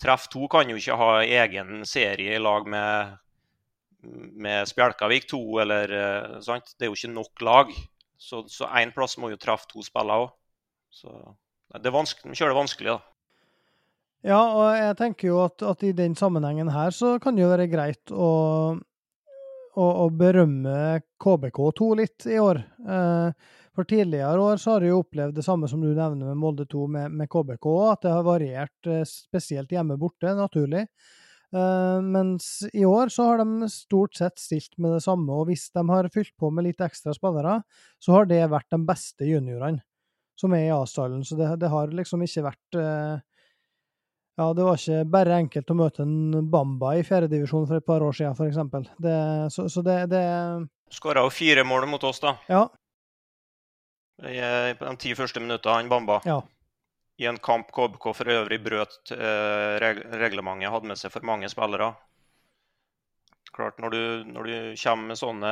[0.00, 3.18] Treff 2 kan jo ikke ha egen serie i lag med,
[4.40, 6.72] med Spjelkavik 2, eller eh, sant?
[6.78, 7.74] Det er jo ikke nok lag.
[8.20, 8.44] Så
[8.76, 10.32] én plass må jo Treff 2 spille òg.
[11.76, 13.10] Det er vanskelig, de kjører vanskelig, da.
[14.26, 17.52] Ja, og jeg tenker jo at, at, i den sammenhengen her så kan det jo
[17.54, 18.32] være greit å,
[18.76, 22.60] å, å berømme KBK2 litt i år.
[22.84, 23.48] Eh,
[23.80, 26.84] for tidligere år så har jeg opplevd det samme som du nevner med Molde 2
[26.92, 30.84] med, med KBK, at det har variert eh, spesielt hjemme borte, naturlig.
[31.50, 35.64] Uh, mens i år så har de stort sett stilt med det samme, og hvis
[35.74, 37.56] de har fylt på med litt ekstra spillere,
[37.98, 39.82] så har det vært de beste juniorene
[40.38, 41.24] som er i A-stallen.
[41.26, 43.16] Så det, det, har liksom ikke vært uh,
[44.38, 48.04] Ja, det var ikke bare enkelt å møte en Bamba i fjerdedivisjon for et par
[48.04, 49.56] år siden, f.eks.
[49.56, 50.22] Så, så det, det
[50.92, 52.36] Skåra jo fire mål mot oss, da.
[52.50, 52.68] Ja,
[54.20, 56.20] på de ti første minuttene, han Bamba.
[56.28, 56.40] Ja.
[57.20, 59.74] I en kamp KBK for øvrig brøt eh,
[60.20, 61.90] reglementet, hadde med seg for mange spillere.
[63.52, 65.50] Klart, Når du, når du kommer, sånne,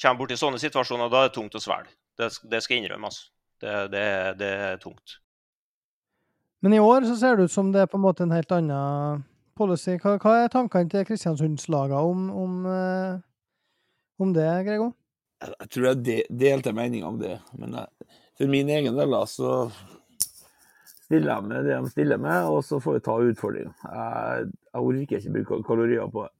[0.00, 1.90] kommer borti sånne situasjoner, da er det tungt å svelge.
[2.16, 3.18] Det, det skal innrømmes.
[3.60, 5.16] Det, det, er- det er tungt.
[6.64, 8.52] Men i år så ser det ut som det er på en måte en helt
[8.54, 9.24] annen
[9.58, 9.96] policy.
[10.00, 13.18] Hva, hva er tankene til Kristiansundslagene om, om, eh,
[14.22, 14.92] om det, Grego?
[15.42, 17.34] Jeg, tror jeg de, delte meninger om det.
[17.60, 19.50] Men jeg, for min egen del da, så
[21.06, 23.74] stiller jeg med det de stiller med, og så får vi ta utfordringa.
[23.84, 26.32] Jeg, jeg orker ikke bruke kalorier på det.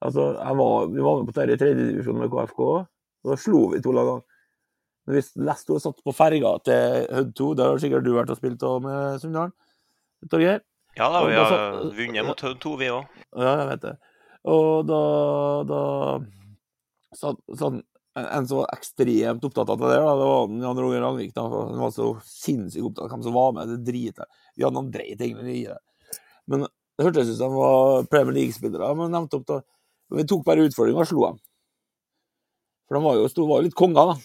[0.00, 3.66] Altså, jeg var, vi var med på dette i tredjedivisjon med KFK, og da slo
[3.74, 4.22] vi to lagene.
[5.04, 8.38] Men hvis Lesto satt på ferga til Hødd 2, der har sikkert du vært og
[8.40, 9.52] spilt òg med Sunndalen,
[10.32, 10.62] Torgeir?
[10.96, 13.04] Ja da, Og vi har så- vunnet mot Hødd 2, vi òg.
[13.36, 13.94] Ja, jeg vet det.
[14.54, 15.02] Og da,
[15.68, 15.80] da
[17.20, 17.82] satt, sånn,
[18.26, 21.32] en, som var ekstremt opptatt av det der, da, det var Jan Roger Langvik.
[21.36, 23.72] da, Han var så sinnssykt opptatt av hvem som var med.
[23.72, 24.26] Det driter
[24.66, 25.78] andre han dreit egentlig i det.
[26.50, 28.92] Men det hørtes ut som de var Premier League-spillere.
[28.98, 29.60] Men nevnte opp da
[30.10, 31.36] Vi tok bare utfordringa og slo dem.
[32.88, 34.16] For de var jo, sto, var jo litt konger, da,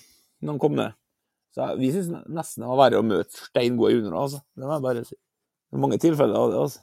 [0.41, 0.95] når de kom ned.
[1.53, 4.39] Så jeg, vi syns nesten det var verre å møte steingode juniorer, altså.
[4.57, 5.17] Det må jeg bare si.
[5.69, 6.81] Er mange tilfeller av det, altså.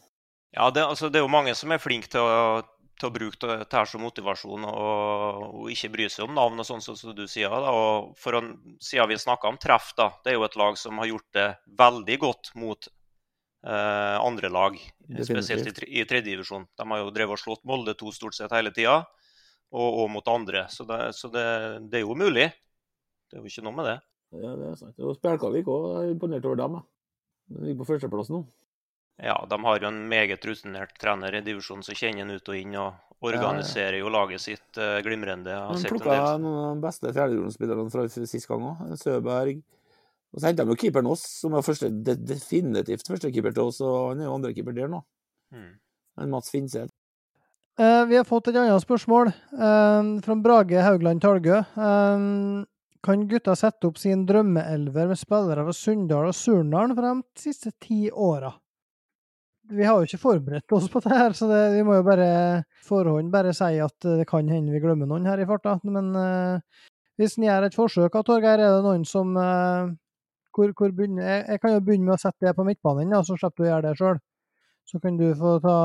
[0.55, 2.63] Ja, det, altså, det er jo mange som er flinke til å,
[3.01, 6.61] til å bruke det det her som motivasjon og, og ikke bry seg om navn
[6.63, 7.53] og sånn som du sier.
[7.53, 7.73] Da.
[7.73, 8.43] Og for å,
[8.83, 11.49] siden vi snakka om treff, da, det er jo et lag som har gjort det
[11.79, 12.89] veldig godt mot
[13.67, 14.79] eh, andre lag,
[15.19, 16.69] spesielt i, i tredjedivisjon.
[16.79, 19.01] De har jo drevet og slått Molde 2 stort sett hele tida,
[19.73, 20.67] og, og mot andre.
[20.73, 21.45] Så, det, så det,
[21.91, 22.51] det er jo mulig.
[23.29, 23.99] Det er jo ikke noe med det.
[24.41, 24.97] Ja, det er sant.
[25.05, 26.83] Og Spjelkavik òg er imponert over dem.
[27.53, 28.45] De ligger på førsteplass nå.
[29.23, 32.59] Ja, de har jo en meget rutinert trener i divisjonen som kjenner han ut og
[32.59, 35.55] inn og organiserer jo laget sitt uh, glimrende.
[35.55, 38.97] Han plukka noen av de beste fjerdedivisjonsspillerne fra sist gang òg.
[38.99, 39.61] Søberg.
[40.33, 43.79] Og så henta de jo keeperen oss, som er første, de, definitivt førstekeeper til oss,
[43.85, 45.03] og han er jo andrekeeper der nå.
[45.55, 45.71] Mm.
[46.19, 46.91] Han Mats Finseth.
[47.79, 51.63] Uh, vi har fått et annet spørsmål uh, fra Brage Haugland Talgø.
[51.77, 52.65] Uh,
[53.03, 57.73] kan gutta sette opp sin drømmeelver med spillere fra Sunndal og Surnadal for de siste
[57.83, 58.53] ti åra?
[59.71, 62.31] Vi har jo ikke forberedt oss på det her, så det, vi må jo bare
[62.85, 65.77] forhånd bare si at det kan hende vi glemmer noen her i farta.
[65.87, 66.83] Men uh,
[67.21, 69.93] hvis en gjør et forsøk, Torgeir, er det noen som uh,
[70.53, 73.23] hvor, hvor begynner, jeg, jeg kan jo begynne med å sette det på midtbanen, da,
[73.25, 74.21] så slipper du å gjøre det sjøl.
[74.91, 75.77] Så kan du få ta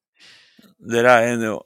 [0.92, 1.58] Dere er enige, jo.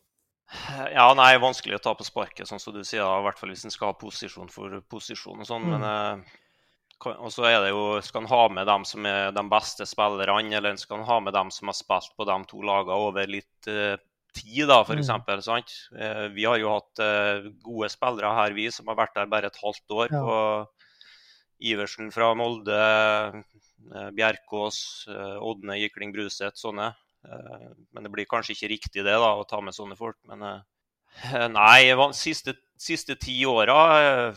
[0.95, 3.03] Ja, nei, vanskelig å ta på sparket, sånn som du sier.
[3.03, 5.67] da, I hvert fall hvis en skal ha posisjon for posisjon og sånn.
[5.67, 5.73] Mm.
[5.75, 6.44] Men eh, kan-
[7.05, 10.55] og så er det jo Skal en ha med dem som er de beste spillerne,
[10.57, 13.69] eller skal en ha med dem som har spilt på de to lagene over litt
[13.69, 13.97] uh,
[14.35, 15.03] tid, da, for Mm.
[15.03, 15.71] eksempel, sant?
[15.95, 19.47] Uh, vi har jo hatt uh, gode spillere her, vi, som har vært der bare
[19.53, 20.09] et halvt år.
[20.11, 20.23] Ja.
[20.25, 20.69] på
[21.65, 22.77] Iversen fra Molde,
[24.13, 25.07] Bjerkås,
[25.41, 26.91] Ådne Gikling Bruseth, sånne.
[27.25, 30.19] Men det blir kanskje ikke riktig det da, å ta med sånne folk.
[30.29, 30.43] Men
[31.55, 34.35] nei, siste, siste ti åra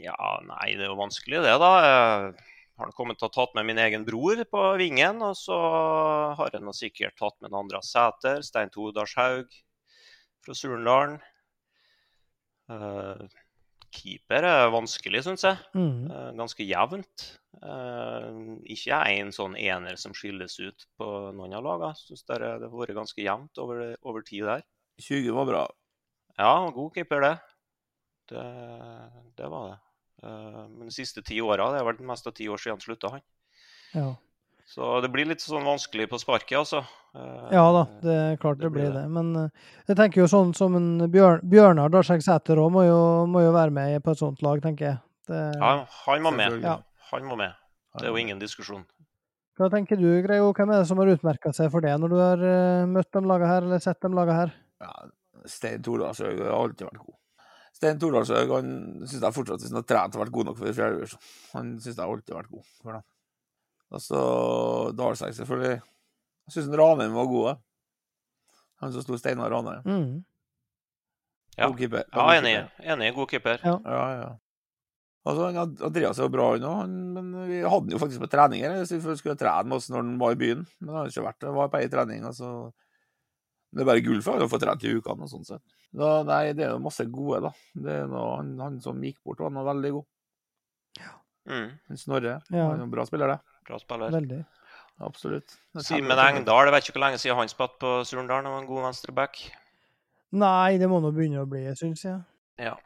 [0.00, 0.16] Ja,
[0.46, 1.70] nei, det er jo vanskelig det, da.
[1.82, 5.20] Jeg har kommet til å ha tatt med min egen bror på vingen.
[5.22, 5.58] Og så
[6.38, 9.52] har jeg sikkert tatt med en Andreas Sæter, Stein Tordalshaug
[10.42, 11.20] fra Surnadalen.
[12.72, 13.26] Uh,
[13.92, 15.58] Keeper er vanskelig, syns jeg.
[15.76, 16.08] mm.
[16.08, 17.26] Uh, ganske jevnt.
[17.60, 21.92] Uh, ikke en sånn ener som skilles ut på noen av lagene.
[22.00, 24.64] Syns det er- det har vært ganske jevnt over, over tid der.
[24.98, 25.64] 20 var bra.
[26.38, 27.34] Ja, god keeper, det.
[28.32, 28.44] Det,
[29.36, 29.78] det var det.
[30.22, 32.84] Eh, men de siste ti åra, det er vel mest av ti år siden han
[32.84, 33.24] slutta, han.
[33.92, 34.10] Ja.
[34.72, 36.84] Så det blir litt sånn vanskelig på sparket, altså.
[37.18, 39.02] Eh, ja da, det er klart det det blir det.
[39.02, 39.08] det.
[39.12, 42.86] Men eh, jeg tenker jo sånn som en Bjørn, Bjørnar Darsek Sæter òg må,
[43.28, 45.02] må jo være med på et sånt lag, tenker jeg.
[45.28, 45.74] Det, Ja,
[46.06, 46.62] han må med.
[46.64, 46.78] Ja.
[47.12, 47.58] Han må med.
[47.98, 48.86] Det er jo ingen diskusjon.
[49.60, 50.54] Hva tenker du, Grego?
[50.56, 52.44] Hvem er det som har utmerka seg for det, når du har
[52.88, 54.54] møtt de laga her, eller sett de laga her?
[54.80, 54.94] Ja,
[55.44, 57.18] Stein Tordalshaug har alltid vært god.
[57.82, 58.68] Stein Tordalshaug han
[59.02, 61.22] syns jeg fortsatt hvis han har trent og vært god nok for fjerde divisjon.
[61.56, 63.00] Han syns jeg alltid har vært god for det.
[63.92, 64.20] Og så
[64.96, 65.80] Dalseng, selvfølgelig.
[66.46, 67.64] Jeg syns Ranheim var god.
[68.84, 69.82] Han som sto Steinar Ranheim.
[69.82, 70.14] Mm.
[71.58, 71.66] Ja.
[71.66, 72.06] God keeper.
[72.06, 72.54] Ja, God enig.
[72.54, 72.86] keeper.
[72.94, 73.10] Enig.
[73.18, 73.66] God keeper.
[73.66, 73.74] Ja.
[73.84, 74.30] Ja, ja.
[75.26, 75.50] Altså,
[75.86, 78.78] Andreas er jo bra, han òg, men vi hadde han jo faktisk på trening her.
[78.86, 80.64] Så vi skulle trene med oss når han var i byen.
[80.80, 81.58] Men han har ikke vært der.
[81.58, 82.24] Var på ei trening.
[82.30, 82.54] Altså.
[83.72, 85.12] Det er bare gull for han uker.
[85.16, 85.62] og sånn sett.
[85.92, 87.52] Da, nei, det er jo masse gode, da.
[87.74, 90.04] Det er noe, han, han som gikk bort, var noe veldig god.
[91.48, 92.36] Mm, Han Snorre.
[92.52, 92.68] Ja.
[92.68, 93.40] Han er en bra spiller, det.
[93.66, 94.12] bra spiller.
[94.14, 94.44] Veldig.
[95.02, 95.56] Absolutt.
[95.82, 96.12] Simen.
[96.20, 98.84] Engdahl, jeg vet ikke hvor lenge siden han spilte på Surndal og var en god
[98.86, 99.40] venstreback.
[100.38, 102.20] Nei, det må nå begynne å bli, syns jeg.
[102.62, 102.76] Ja.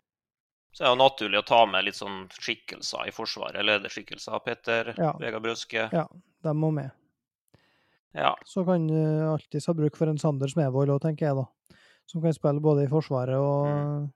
[0.73, 3.65] Så er det jo naturlig å ta med litt sånn skikkelser i Forsvaret.
[3.65, 4.39] Lederskikkelser.
[4.45, 5.13] Petter, Ja.
[5.21, 5.89] Vegard Brøske.
[5.93, 6.07] Ja.
[6.43, 6.91] De må med.
[8.15, 8.35] Ja.
[8.47, 8.97] Så kan du
[9.33, 11.81] alltids ha bruk for en Sander Smevold òg, tenker jeg, da.
[12.07, 14.07] Som kan spille både i Forsvaret og Mm.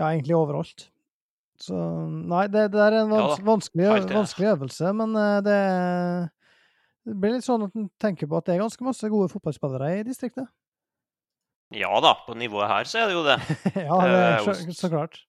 [0.00, 0.86] Ja, egentlig overalt.
[1.60, 1.76] Så
[2.08, 5.56] nei, det, det er en vans ja, vanskelig, vanskelig øvelse, men eh, det,
[7.04, 9.90] det blir litt sånn at en tenker på at det er ganske masse gode fotballspillere
[9.98, 10.48] i distriktet.
[11.76, 13.36] Ja da, på nivået her så er det jo det.
[13.76, 15.20] ja, det Det er så, så klart.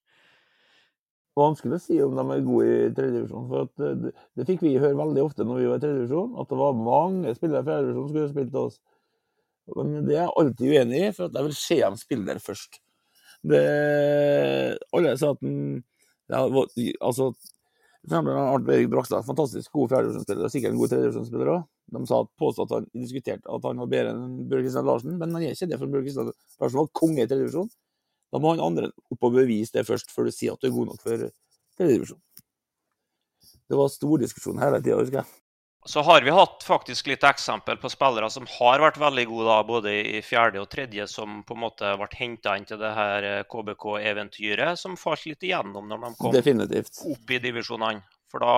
[1.38, 3.44] Vanskelig å si om de er gode i tredjedivisjon.
[3.48, 6.50] For eh, det, det fikk vi høre veldig ofte når vi var i tredjedivisjon, at
[6.50, 8.80] det var mange spillere i fjerdedivisjon som skulle spilt til oss.
[9.78, 12.80] Men det er jeg alltid uenig i, for jeg vil se dem spille der først.
[13.52, 13.62] Det,
[14.94, 15.80] alle sa at den,
[16.30, 21.52] ja, altså, for eksempel Arnt Erik Brakstad, fantastisk god fjerdedivisjonsspiller, og sikkert en god tredjedivisjonsspiller
[21.54, 21.64] òg.
[21.92, 25.32] De sa påstod at han diskuterte at han var bedre enn Bjørn Kristian Larsen, men
[25.32, 27.72] han er ikke det, for Bjørn Kristian Larsen var konge i tredjedivisjon.
[28.32, 30.74] Da må han andre opp og bevise det først, før du sier at du er
[30.74, 31.28] god nok for
[31.76, 32.20] tredjedivisjon.
[33.68, 35.38] Det var stor diskusjon hele tida, husker jeg.
[35.84, 39.56] Så har vi hatt faktisk litt eksempel på spillere som har vært veldig gode da,
[39.66, 43.26] både i fjerde og tredje, som på en måte ble henta inn til det her
[43.26, 47.02] eh, KBK-eventyret, som falt litt igjennom når de kom Definitivt.
[47.10, 48.04] opp i divisjonene.
[48.30, 48.54] For da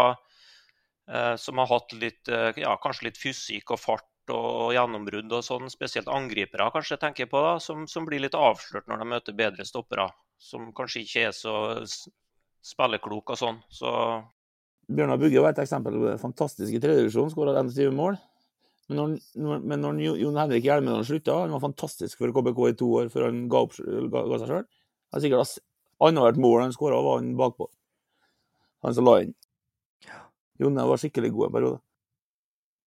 [1.08, 5.42] eh, Som har hatt litt, eh, ja, kanskje litt fysikk og fart og gjennombrudd og
[5.44, 9.37] sånn, spesielt angripere kanskje tenker på, da, som, som blir litt avslørt når de møter
[9.37, 10.08] bedre stoppere.
[10.40, 12.08] Som kanskje ikke er så s-
[12.64, 13.58] spilleklok og sånn.
[13.72, 13.90] Så
[14.88, 16.18] Bjørnar Bugge var et eksempel på det.
[16.20, 18.18] Fantastisk i tredjedivisjon, skåra 21 mål.
[18.88, 22.74] Men når, når, men når Jon Henrik Hjelmeland slutta, han var fantastisk for KBK i
[22.80, 24.66] to år før han ga, opp, ga, ga seg sjøl.
[25.24, 25.54] Sikkert
[26.04, 27.70] annethvert mål han skåra, var han bakpå.
[28.84, 29.32] Han som la inn.
[30.60, 31.80] Jonne var skikkelig god en periode.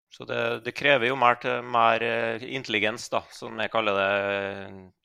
[0.09, 4.11] Så det, det krever jo mer, til, mer eh, intelligens, da, som jeg kaller det,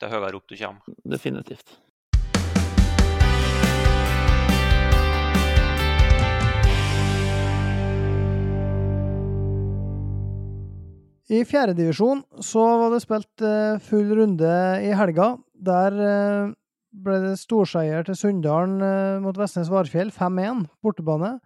[0.00, 1.00] til høyere opp du kommer.
[1.04, 1.74] Definitivt.
[11.32, 15.32] I fjerdedivisjon så var det spilt eh, full runde i helga.
[15.56, 16.52] Der eh,
[16.92, 21.38] ble det storseier til Sunndalen mot Vestnes Varfjell, 5-1, bortebane.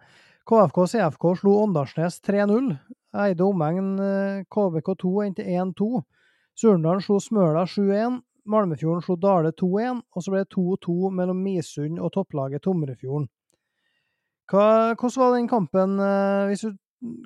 [0.47, 2.69] KFK CFK slo Åndalsnes 3-0.
[3.15, 6.01] Eide omegn eh, KBK2 endte 1-2.
[6.57, 8.19] Surndalen slo Smøla 7-1.
[8.47, 13.27] Malmefjorden slo Dale 2-1, og så ble det 2-2 mellom Misund og topplaget Tomrefjorden.
[14.47, 16.77] Hva, hvordan var den kampen, eh, hvis du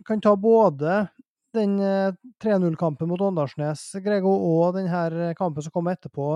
[0.08, 1.04] kan ta både
[1.54, 2.13] den eh,
[2.44, 6.32] 3-0-kampen mot Åndalsnes, Grego, og den her eh, kampen som kom etterpå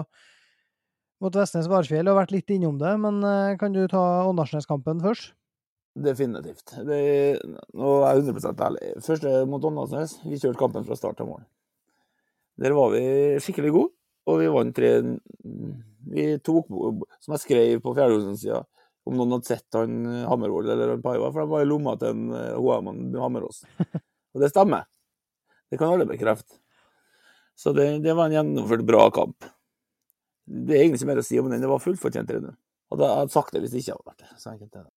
[1.24, 2.06] mot Vestnes Varfjell.
[2.06, 5.34] Du har vært litt innom det, men eh, kan du ta Åndalsnes-kampen først?
[5.96, 6.74] Definitivt.
[6.84, 7.00] Det,
[7.72, 8.88] nå er jeg 100 ærlig.
[9.06, 11.46] Første mot Åndalsnes, vi kjørte kampen fra start til mål.
[12.60, 13.04] Der var vi
[13.44, 13.94] skikkelig gode,
[14.28, 14.92] og vi vant tre
[16.16, 16.68] Vi tok,
[17.24, 18.60] som jeg skrev på fjerdedivisjonssida,
[19.06, 19.96] om noen hadde sett han
[20.28, 23.64] Hammervold eller han Paiva, for de var i lomma til en eh, HM-en Hammerås.
[24.36, 24.88] Og det stemmer.
[25.70, 26.60] Det kan alle bekrefte.
[27.56, 29.48] Så det, det var en gjennomført bra kamp.
[30.46, 31.64] Det er egentlig ikke mer å si om den.
[31.64, 32.52] Det var fullt fortjent 3-0.
[32.94, 34.32] Hadde jeg sagt det hvis det ikke hadde vært det.
[34.42, 34.95] Så enkelt er det.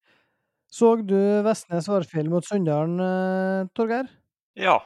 [0.69, 4.07] Så du Vestnes Varfjell mot Sunndalen, eh, Torgeir?
[4.53, 4.77] Ja,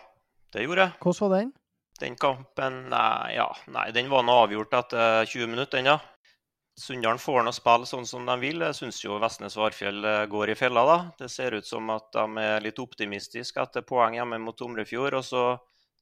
[0.54, 0.98] det gjorde jeg.
[1.04, 1.52] Hvordan var den?
[2.00, 6.00] Den kampen nei, ja, nei, den var nå avgjort etter 20 minutter, den, ja.
[6.80, 8.63] Sunndalen får nå spille sånn som de vil.
[8.65, 10.98] Jeg syns jo Vestnes Varfjell eh, går i fella, da.
[11.19, 15.19] Det ser ut som at de er litt optimistiske etter poeng hjemme mot Tomrefjord.
[15.19, 15.43] Og så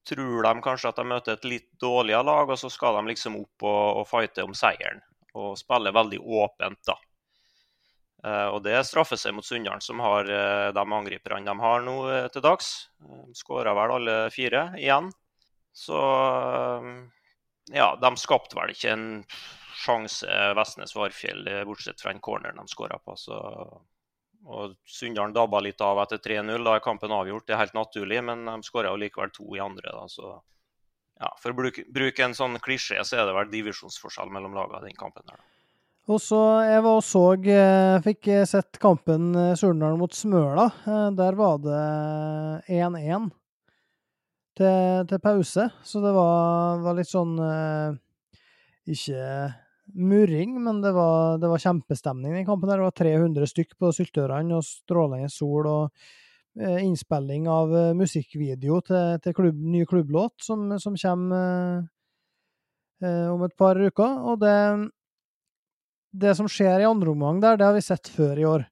[0.08, 3.36] tror de kanskje at de møter et litt dårligere lag, og så skal de liksom
[3.42, 5.04] opp og, og fighte om seieren.
[5.36, 6.96] Og spille veldig åpent, da.
[8.24, 11.96] Eh, og det straffer seg mot Sunndalen, som har eh, de angriperne de har nå
[12.12, 12.70] eh, til dags.
[13.38, 15.10] Skåra vel alle fire igjen.
[15.74, 15.98] Så
[17.72, 19.06] ja, de skapte vel ikke en
[19.82, 23.16] sjanse, Vestnes Varfjell, bortsett fra en corner de skåra på.
[23.18, 23.38] Så,
[24.46, 26.68] og Sunndalen dabba litt av etter 3-0.
[26.68, 29.96] Da er kampen avgjort, det er helt naturlig, men de skåra likevel to i andre.
[29.96, 30.36] Da, så
[31.22, 34.84] ja, For å bruke, bruke en sånn klisjé, så er det vel divisjonsforskjell mellom lagene
[34.84, 35.26] i den kampen.
[35.32, 35.40] her.
[35.40, 35.51] da.
[36.10, 40.68] Og så Jeg var og så eh, Fikk eh, sett kampen eh, Surnadal mot Smøla.
[41.18, 41.82] Der var det
[42.74, 43.30] 1-1
[44.58, 47.38] til, til pause, så det var, var litt sånn
[48.92, 49.28] Ikke
[49.96, 52.68] murring, men det var, det var kjempestemning i kampen.
[52.70, 52.82] der.
[52.82, 56.04] Det var 300 stykk på Syltørene og strålende sol og
[56.60, 61.86] innspilling av musikkvideo til, til klubb, ny klubblåt som, som kommer
[63.02, 64.18] om et par uker.
[64.28, 64.58] Og det
[66.12, 68.66] det som skjer i andre omgang der, det har vi sett før i år.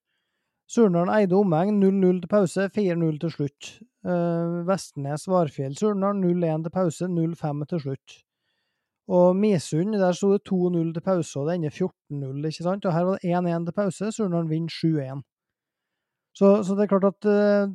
[0.70, 3.70] Surnadal eide omegn 0-0 til pause, 4-0 til slutt.
[4.06, 8.18] Uh, Vestnes Varfjell Surnadal 0-1 til pause, 0-5 til slutt.
[9.10, 12.86] Og Misund, der sto det 2-0 til pause, og det ender 14-0, ikke sant?
[12.86, 15.24] Og her var det 1-1 til pause, Surnadal vinner 7-1.
[16.38, 17.74] Så, så det er klart at uh,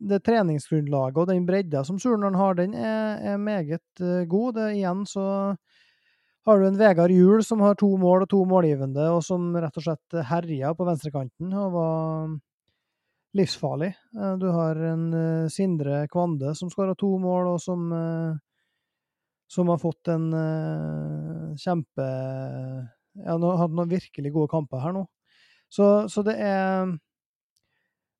[0.00, 4.54] det treningsgrunnlaget og den bredda som Surnadal har, den er, er meget eh, god.
[4.56, 5.26] Det, igjen så
[6.50, 9.76] har du en Vegard Juel som har to mål og to målgivende, og som rett
[9.78, 12.38] og slett herja på venstrekanten og var
[13.36, 13.94] livsfarlig.
[14.18, 18.34] Eh, Du har en eh, Sindre Kvande som skåra to mål, og som, eh,
[19.50, 20.30] som har fått en
[21.58, 22.06] kjempe
[23.20, 25.06] Ja, har hatt noen virkelig gode kamper her nå.
[25.70, 26.86] Så, så det er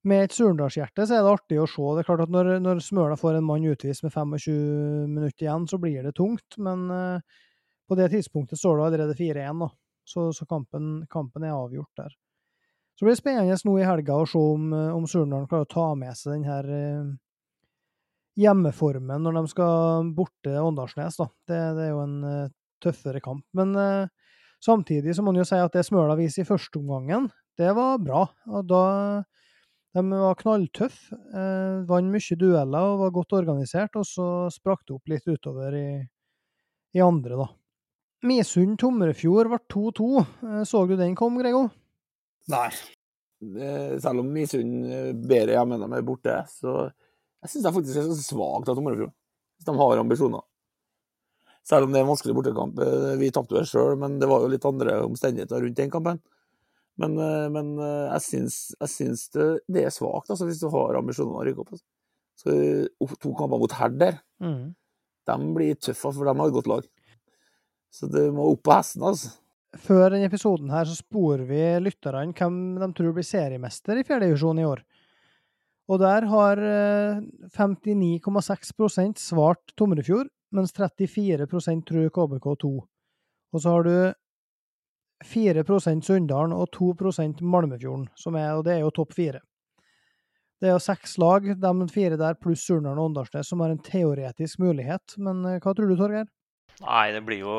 [0.03, 1.83] Med et surndalshjerte så er det artig å se.
[1.93, 5.66] Det er klart at når, når Smøla får en mann utvist med 25 minutter igjen,
[5.68, 6.57] så blir det tungt.
[6.57, 7.41] Men eh,
[7.91, 9.66] på det tidspunktet står det allerede 4-1.
[10.09, 12.14] Så, så kampen, kampen er avgjort der.
[12.99, 15.74] Så blir det spennende nå i helga å se om, eh, om Surnadal klarer å
[15.74, 17.11] ta med seg den her eh,
[18.41, 21.20] hjemmeformen når de skal borte Åndalsnes.
[21.20, 21.28] da.
[21.49, 23.45] Det, det er jo en eh, tøffere kamp.
[23.59, 23.76] Men
[24.64, 27.28] samtidig så må man jo si at det Smøla viste i første omgangen,
[27.61, 28.22] det var bra.
[28.49, 28.84] Og da
[29.97, 34.95] de var knalltøffe, eh, vant mye dueller og var godt organisert, og så sprakk det
[34.95, 35.88] opp litt utover i,
[36.95, 37.49] i andre, da.
[38.27, 40.09] Misund-Tomrefjord ble 2-2.
[40.45, 41.68] Eh, Så du den kom, Grego?
[42.53, 42.68] Nei.
[43.41, 46.91] Eh, Selv om Misund er bedre hjemme enn de er borte, så
[47.41, 49.12] jeg syns det faktisk er så svakt av Tomrefjord.
[49.61, 50.43] Hvis de har ambisjoner.
[51.64, 52.79] Selv om det er en vanskelig bortekamp.
[52.81, 56.21] Eh, Vi tapte det sjøl, men det var jo litt andre omstendigheter rundt den kampen.
[57.01, 60.97] Men, eh, men eh, jeg syns, jeg syns det, er svakt, altså, hvis du har
[60.99, 61.73] ambisjoner om å rykke opp.
[61.73, 61.85] Altså.
[62.41, 64.75] Så eh, to kamper mot Herder, Mm.
[65.29, 66.85] de blir tøffe, for de har et godt lag.
[67.91, 69.34] Så du må opp på hesten, altså.
[69.78, 74.59] Før denne episoden her så spor vi lytterne hvem de tror blir seriemester i fjerdedivisjon
[74.59, 74.82] i år.
[75.91, 77.20] Og der har eh,
[77.55, 82.70] 59,6% svart Tomrefjord, mens 34% tror KBK2.
[83.51, 83.95] Og så har du
[85.26, 89.43] 4% Sunndalen og 2% Malmefjorden, som er, og det er jo topp fire.
[90.61, 93.82] Det er jo seks lag, de fire der pluss Surnadal og Åndalsnes, som har en
[93.82, 95.16] teoretisk mulighet.
[95.18, 96.28] Men eh, hva tror du, Torgeir?
[96.81, 97.55] Nei, det blir jo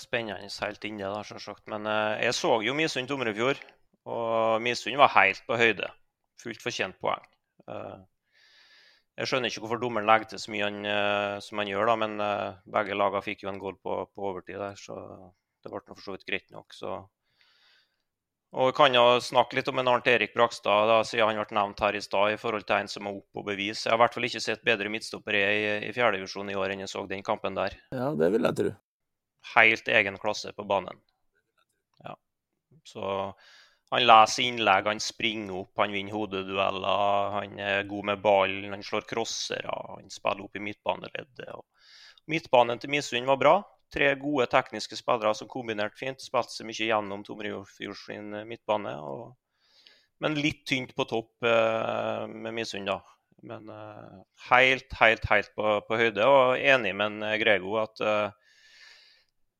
[0.00, 1.66] spennende helt inne, da, selvsagt.
[1.70, 3.60] Men eh, jeg så jo Misund Tomrefjord,
[4.10, 5.90] og Misund var helt på høyde.
[6.42, 7.24] Fullt fortjent poeng.
[7.70, 8.02] Eh,
[9.20, 11.98] jeg skjønner ikke hvorfor dommeren legger til så mye han, eh, som han gjør, da,
[12.02, 12.16] men
[12.76, 14.98] begge lagene fikk jo en goal på, på overtid der, så
[15.62, 16.74] det ble for så vidt greit nok.
[16.74, 16.96] Så.
[18.54, 21.56] Og vi kan jo snakke litt om en Arnt Erik Brakstad, da, siden han ble
[21.58, 23.82] nevnt her i stad, i forhold til en som er opp og bevis.
[23.82, 26.84] Jeg har i hvert fall ikke sett bedre midtstoppere i, i fjerdedivisjon i år enn
[26.84, 28.72] jeg så den kampen der Ja, det vil jeg tro.
[29.56, 31.02] helt egen klasse på banen.
[32.06, 32.14] Ja.
[32.86, 33.34] Så
[33.90, 38.86] han leser innlegg, han springer opp, han vinner hodedueller, han er god med ballen, han
[38.86, 41.50] slår crossere, han spiller opp i midtbaneleddet.
[42.30, 43.58] Midtbanen til Misund var bra.
[43.94, 46.22] Tre gode tekniske spillere som kombinerte fint.
[46.22, 48.94] Spilte seg mye gjennom Tomrefjord sin midtbane.
[48.98, 49.34] Og...
[50.24, 53.00] Men litt tynt på topp eh, med Misund, da.
[53.44, 56.26] Men eh, helt, helt, helt på, på høyde.
[56.26, 58.44] Og enig med en Grego at eh,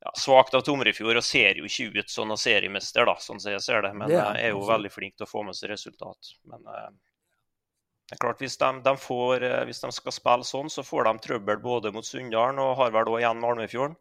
[0.05, 3.55] ja, svakt av Tomrefjord og ser jo ikke ut som noen seriemester, da, sånn som
[3.55, 3.95] jeg ser det.
[3.97, 6.35] Men Det er er, jo veldig flink til å få med seg resultat.
[6.51, 6.91] Men eh,
[8.05, 11.09] det er klart, hvis de, de får, eh, hvis de skal spille sånn, så får
[11.09, 13.97] de trøbbel både mot Sunndalen og har vel òg igjen Malmefjorden.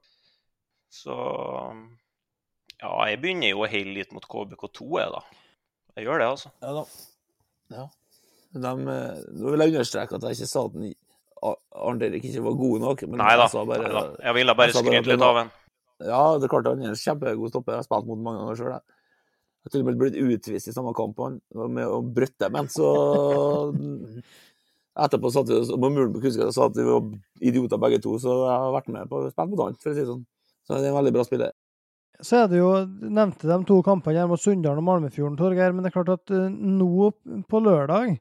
[0.94, 1.16] Så
[2.84, 5.22] ja, jeg begynner jo å heie litt mot KBK2, jeg, da.
[5.98, 6.52] Jeg gjør det, altså.
[6.64, 6.84] Ja da.
[7.74, 7.86] Ja.
[8.54, 10.76] De, eh, nå vil jeg understreke at jeg ikke sa at
[11.84, 13.06] Arnt Erik ikke var god nok.
[13.10, 13.48] Men Nei da.
[13.50, 14.04] jeg bare, Nei da.
[14.28, 15.52] Jeg ville bare jeg skryte litt av ham.
[16.04, 17.76] Ja, det er klart han er en kjempegod stopper.
[17.76, 18.76] Jeg har spilt mot mange ganger sjøl.
[18.78, 21.20] Jeg har til og med blitt utvist i samme kamp
[21.56, 22.90] med å brøtte men så
[24.94, 27.08] Etterpå satt vi på muren på Kunnskap og sa at vi var
[27.42, 29.96] idioter begge to, så jeg har vært med på å spille mot han, for å
[29.96, 30.20] si det sånn.
[30.64, 31.54] Så det er en veldig bra spiller.
[32.24, 35.74] Så er det jo, du nevnte de to kampene her mot Sunndalen og Malmefjorden, Torgeir,
[35.74, 37.10] men det er klart at eh, nå
[37.50, 38.16] på lørdag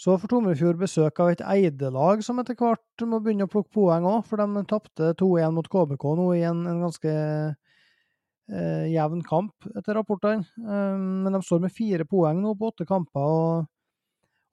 [0.00, 4.06] så får Tomrefjord besøk av et Eide-lag som etter hvert må begynne å plukke poeng
[4.08, 9.68] òg, for de tapte 2-1 mot KBK nå i en, en ganske eh, jevn kamp,
[9.74, 10.46] etter rapportene.
[10.56, 13.68] Um, men de står med fire poeng nå på åtte kamper, og,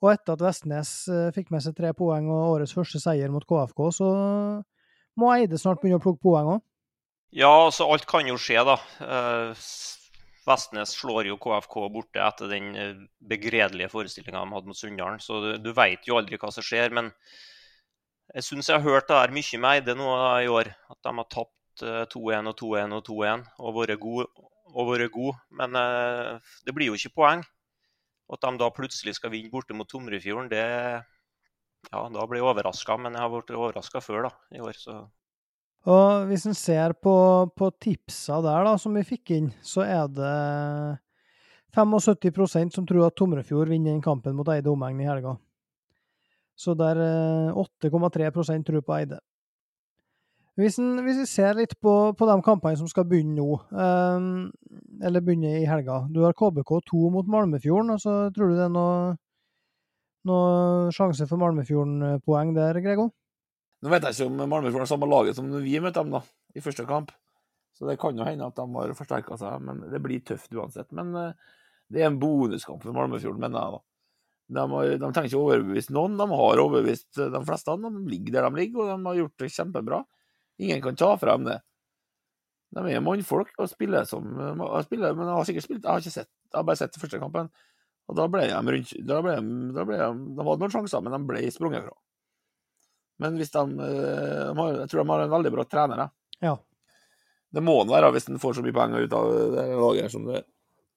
[0.04, 3.48] og etter at Vestnes eh, fikk med seg tre poeng og årets første seier mot
[3.48, 4.10] KFK, så
[5.18, 6.66] må Eide snart begynne å plukke poeng òg.
[7.36, 8.78] Ja, altså alt kan jo skje, da.
[9.04, 9.68] Eh,
[10.48, 15.42] Vestnes slår jo KFK borte etter den eh, begredelige forestillinga de hadde mot Sunndalen, så
[15.44, 16.94] du, du veit jo aldri hva som skjer.
[16.96, 17.12] Men
[18.34, 20.08] jeg syns jeg har hørt det der mye med Eide nå
[20.40, 20.72] i år.
[20.94, 24.30] At de har tapt eh, 2-1 og 2-1 og 2-1 og vært gode.
[24.78, 27.44] Og vært god, Men eh, det blir jo ikke poeng.
[28.32, 30.64] At de da plutselig skal vinne borte mot Tomrefjorden, det
[31.92, 32.98] Ja, da blir jeg overraska.
[33.00, 35.00] Men jeg har blitt overraska før, da, i år, så
[35.88, 37.14] Og hvis en ser på,
[37.56, 40.34] på tipsa der, da, som vi fikk inn, så er det
[41.78, 45.38] 75% som tror at Tomrefjord vinner den kampen mot Eide omegn i helga.
[46.58, 49.20] Så det er eh, 8,3% tror på Eide.
[50.58, 54.48] Hvis, vi ser litt på, på de kampene som skal begynne nå, um,
[55.06, 58.74] eller begynne i helga Du har KBK2 mot Malmefjorden, og så tror du det er
[58.74, 59.12] noe,
[60.26, 63.12] noe sjanse for Malmefjorden-poeng der, Grego?
[63.84, 66.24] Nå vet jeg ikke om Malmefjorden er samme laget som vi møtte dem da,
[66.58, 67.12] i første kamp.
[67.78, 70.90] Så det kan jo hende at de har forsterka seg, men det blir tøft uansett.
[70.98, 71.54] Men uh,
[71.94, 73.78] det er en bonuskamp for Malmefjorden, mener jeg.
[73.78, 73.84] da.
[74.48, 77.78] De, har, de trenger ikke å overbevise noen, de har overbevist de fleste.
[77.84, 80.02] De ligger der de ligger, og de har gjort det kjempebra.
[80.64, 81.60] Ingen kan ta fra dem det.
[82.78, 84.26] De er mannfolk og spiller som
[84.84, 87.22] spiller, Men jeg har sikkert spilt, jeg har ikke sett, jeg har bare sett første
[87.22, 87.52] kampen.
[88.08, 90.10] Og da ble de rundt da ble de, da ble de
[90.50, 91.96] hadde noen sjanser, men de ble sprunget fra.
[93.18, 96.10] Men hvis de, eh, Jeg tror de har en veldig bra trener.
[96.40, 96.58] Ja.
[97.50, 100.28] Det må han være hvis han får så mye poeng ut av det laget som
[100.28, 100.46] det er.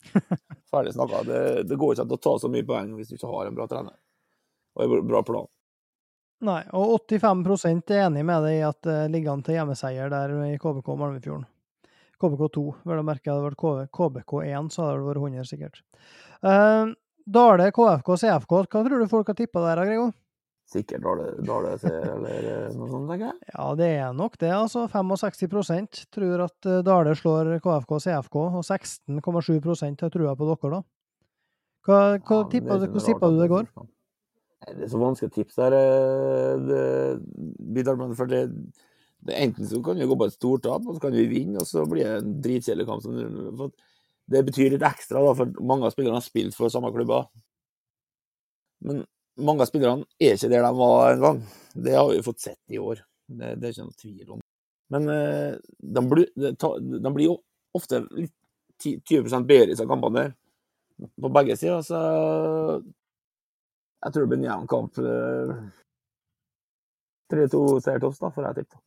[0.72, 1.22] Ferdig snakka.
[1.24, 3.56] Det, det, går ikke an å ta så mye poeng hvis du ikke har en
[3.56, 3.96] bra trener
[4.76, 5.48] og en bra plan.
[6.46, 10.32] Nei, og 85% er enig med deg i at det ligger an til hjemmeseier der
[10.46, 11.44] i KBK Malmefjorden.
[12.20, 13.28] KBK2, vel å merke.
[13.28, 15.82] Hadde det vært KBK1, så hadde det vært 100, sikkert.
[16.44, 16.92] Uh,
[17.28, 20.10] Dale KFK CFK, hva tror du folk har tippa der, Grego?
[20.70, 23.38] Sikkert Dale-seier eller eh, noe sånt, tenker jeg.
[23.50, 24.84] Ja, det er nok det, altså.
[24.92, 30.76] 65% tror at eh, Dale slår KFK og CFK, og 16,7 har trua på dere,
[30.76, 30.82] da.
[31.88, 33.66] Hva, hva ja, tippa, tippa du det går?
[34.68, 35.74] Det er så vanskelig å tipse her.
[35.74, 38.46] Eh, det, for det,
[39.26, 41.64] det, enten så kan vi gå på et stort tap, og så kan vi vinne,
[41.64, 43.72] og så blir det en dritkjedelig kamp.
[44.30, 47.26] det betyr litt ekstra, da, for mange av spillerne har spilt for samme klubber.
[48.86, 49.02] Men
[49.38, 51.40] mange av spillerne er ikke der de var en gang.
[51.74, 53.02] Det har vi fått sett i år.
[53.30, 54.42] Det, det er ikke noe tvil om.
[54.90, 57.36] Men eh, de, blir, de blir jo
[57.78, 58.34] ofte litt
[58.82, 60.32] 20% bedre i disse kampene der.
[61.20, 61.84] På begge sider.
[61.86, 62.00] Så
[64.00, 65.00] jeg tror det blir en jevn kamp.
[67.30, 68.80] 3-2-seier til oss, da, får jeg tippe.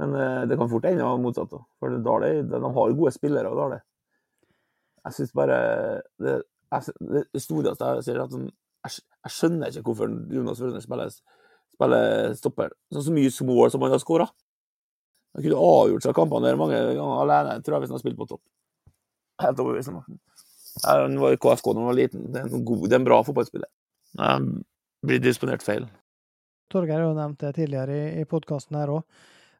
[0.00, 1.50] Men uh, det kan fort ende motsatt.
[1.50, 1.62] Da.
[1.80, 3.54] For Dale, de har gode spillere.
[3.58, 3.80] Dale.
[5.04, 5.56] Jeg syns bare
[6.22, 6.38] det,
[6.72, 6.94] jeg,
[7.34, 8.48] det storeste jeg ser, at sånn,
[8.84, 11.12] jeg, skjønner ikke hvorfor Jonas Wøner spiller,
[11.74, 12.74] spiller stopper.
[12.92, 14.28] Sånn så mye mål som han har skåra.
[15.34, 18.20] Han kunne avgjort seg kampene der mange ganger alene, tror jeg, hvis han har spilt
[18.20, 18.42] på topp.
[19.42, 20.18] Helt det.
[20.84, 22.28] Han var i KFK da han var liten.
[22.32, 23.70] Det er en, god, det er en bra fotballspiller.
[24.14, 24.48] Jeg
[25.06, 25.88] blir disponert feil.
[26.72, 29.02] Torgeir har jo nevnt det tidligere i, i podkasten her òg.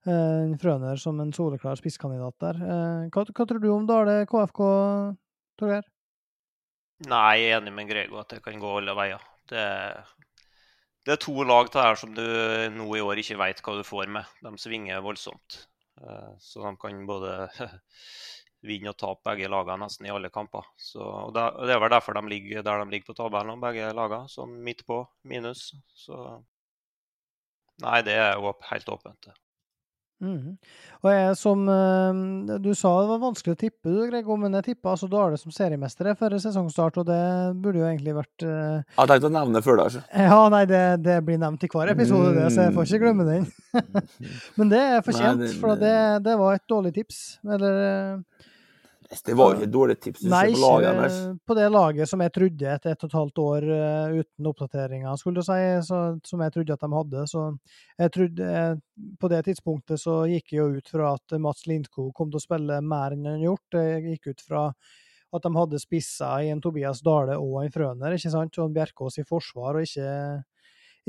[0.04, 2.60] Eh, Frøner som en soleklar spisskandidat der.
[2.60, 4.62] Eh, hva, hva, tror du om Dale KFK,
[5.60, 5.86] Torgeir?
[7.02, 9.22] Nei, jeg er enig med Grego at det kan gå alle veier.
[9.50, 9.64] Det,
[11.04, 12.24] det er to lag til her som du
[12.72, 14.36] nå i år ikke veit hva du får med.
[14.46, 15.58] De svinger voldsomt.
[16.00, 17.34] Eh, så de kan både
[18.68, 20.70] vinne og tape begge lagene nesten i alle kamper.
[20.80, 24.30] Så, og det, er vel derfor de ligger der de ligger på tabellen, begge lagene.
[24.30, 25.72] Sånn midt på, minus.
[25.98, 26.20] Så
[27.82, 28.38] Nei, det er
[28.70, 29.32] helt åpent.
[30.22, 30.54] Mm.
[31.02, 34.68] Og jeg som uh, Du sa det var vanskelig å tippe, du, Grego, men jeg
[34.70, 37.20] tippa altså Dale som seriemestere før sesongstart, og det
[37.60, 38.78] burde jo egentlig vært uh...
[38.78, 39.88] Jeg har tenkt å nevne før det.
[39.90, 40.04] Altså.
[40.24, 43.28] Ja, nei, det, det, blir nevnt i hver episode, det, så jeg får ikke glemme
[43.28, 43.46] den.
[44.58, 47.22] men det er fortjent, for det, det, var et dårlig tips.
[47.44, 48.22] Eller
[49.26, 50.24] det var jo et dårlig tips.
[50.30, 54.16] Nei, ikke på det laget som jeg trodde etter et og et halvt år uh,
[54.18, 57.24] uten oppdateringer, skulle du si, så, som jeg trodde at de hadde.
[57.30, 57.44] Så
[58.00, 58.82] jeg trodde uh,
[59.20, 62.44] På det tidspunktet så gikk jeg jo ut fra at Mats Lindko kom til å
[62.44, 63.80] spille mer enn han har gjort.
[63.80, 64.68] Jeg gikk ut fra
[65.34, 68.58] at de hadde spissa i en Tobias Dale og en Frøner, ikke sant?
[68.58, 70.10] Og en Bjerkås i forsvar, og ikke,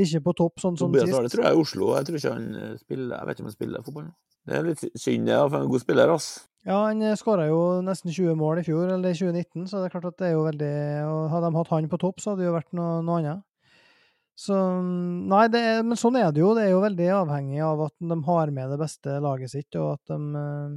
[0.01, 1.13] ikke på topp, sånn som Tobias sist.
[1.13, 1.91] Tobias Dale tror jeg er i Oslo.
[1.99, 4.15] Jeg tror ikke han eh, spiller Jeg vet ikke om han spiller fotball nå.
[4.45, 6.29] Det er litt synd, ja, for en god spiller, ass.
[6.65, 9.89] Ja, han eh, skåra jo nesten 20 mål i fjor, eller i 2019, så det
[9.89, 10.71] er klart at det er jo veldig
[11.09, 13.43] og Hadde de hatt han på topp, så hadde det jo vært noe, noe annet.
[14.35, 16.51] Så mm, Nei, er, men sånn er det jo.
[16.57, 19.95] Det er jo veldig avhengig av at de har med det beste laget sitt, og
[19.95, 20.75] at de eh,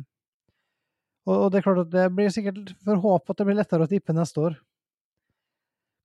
[1.28, 3.84] Og, og det er klart at det blir sikkert for håp at det blir lettere
[3.84, 4.54] å tippe neste år.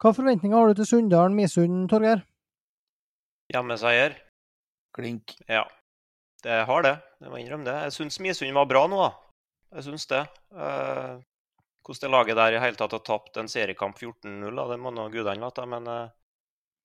[0.03, 2.25] Hva forventninger har du til Sunndalen Misund, Torgeir?
[3.53, 4.17] Hjemmeseier.
[4.95, 5.37] Klink.
[5.47, 5.63] Ja.
[6.43, 7.75] Det har det, jeg må innrømme det.
[7.87, 9.11] Jeg syns Misund var bra nå, da.
[9.77, 10.23] Jeg syns det.
[10.51, 11.13] Eh,
[11.83, 15.07] hvordan det laget der i hele tatt har tapt en seriekamp 14-0, det må nå
[15.13, 15.65] gudene vite.
[15.71, 16.11] Men eh,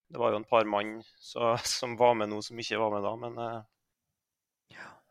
[0.08, 0.98] det var jo en par mann
[1.30, 3.14] så, som var med nå, som ikke var med da.
[3.24, 3.60] Men eh,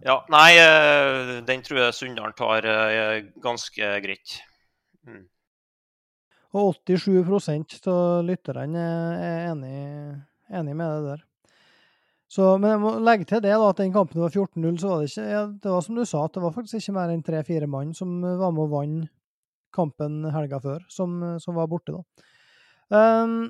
[0.08, 4.40] ja, nei, eh, den tror jeg Sunndalen tar eh, ganske greit.
[5.08, 5.26] Mm.
[6.58, 8.84] Og 87 av lytterne
[9.20, 9.80] er enig,
[10.50, 11.27] enig med det der.
[12.28, 15.04] Så, men jeg må legge til det da, at den kampen var 14-0, så var
[15.04, 17.24] det ikke ja, Det var som du sa, at det var faktisk ikke mer enn
[17.24, 19.14] tre-fire mann som eh, var med og vant
[19.76, 22.28] kampen helga før, som, eh, som var borte, da.
[22.88, 23.48] Um,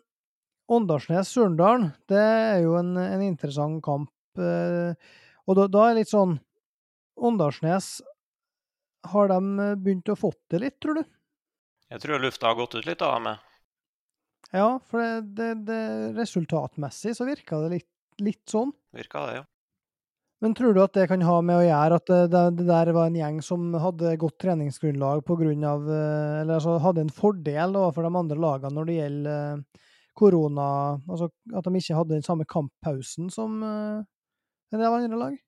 [0.74, 4.12] Åndalsnes-Surndalen, det er jo en, en interessant kamp.
[4.38, 4.94] Uh,
[5.48, 6.36] og da, da, er det litt sånn
[7.18, 7.92] Åndalsnes,
[9.08, 11.06] har de begynt å fått det litt, tror du?
[11.88, 13.30] Jeg tror lufta har gått ut litt av dem.
[14.52, 15.82] Ja, for det, det, det,
[16.18, 17.90] resultatmessig så virka det litt,
[18.24, 18.74] litt sånn.
[18.96, 19.46] Virka det, ja.
[20.44, 22.92] Men tror du at det kan ha med å gjøre at det, det, det der
[22.94, 28.06] var en gjeng som hadde godt treningsgrunnlag av eh, Eller altså hadde en fordel overfor
[28.06, 30.68] de andre lagene når det gjelder eh, korona
[31.10, 34.06] Altså at de ikke hadde den samme kamppausen som eh,
[34.76, 35.42] en del andre lag?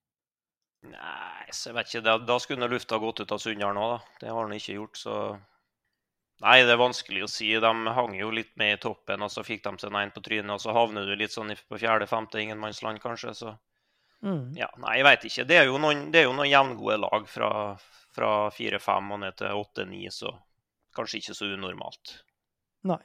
[0.90, 2.04] Nei, så jeg vet ikke.
[2.08, 3.98] Da, da skulle lufta gått ut av Sunndal nå, da.
[4.22, 5.16] Det har den ikke gjort, så
[6.40, 7.50] Nei, det er vanskelig å si.
[7.60, 10.54] De hang jo litt med i toppen, og så fikk de seg en på trynet,
[10.54, 13.34] og så havner du litt sånn på fjerde-femte ingenmannsland, kanskje.
[13.36, 13.56] så...
[14.24, 14.52] Mm.
[14.56, 15.44] Ja, nei, jeg veit ikke.
[15.48, 17.50] Det er jo noen, det er jo noen jevngode lag fra,
[18.16, 20.32] fra 4-5 og ned til 8-9, så
[20.96, 22.16] kanskje ikke så unormalt.
[22.88, 23.00] Nei.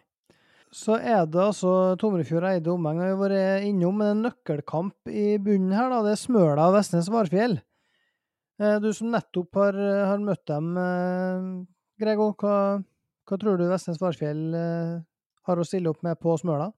[0.76, 1.70] Så er det altså
[2.02, 5.88] Tomrefjord Eide omheng har vært innom en nøkkelkamp i bunnen her.
[5.92, 7.62] da, Det er Smøla og Vestnes Varfjell.
[8.60, 9.78] Eh, Du som nettopp har,
[10.12, 11.48] har møtt dem, eh,
[12.02, 12.84] Grego, hva,
[13.26, 14.98] hva tror du Vestnes Varfjell eh,
[15.50, 16.70] har å stille opp med på Smøla?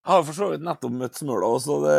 [0.00, 1.96] Jeg har for så vidt nettopp møtt Smøla også, det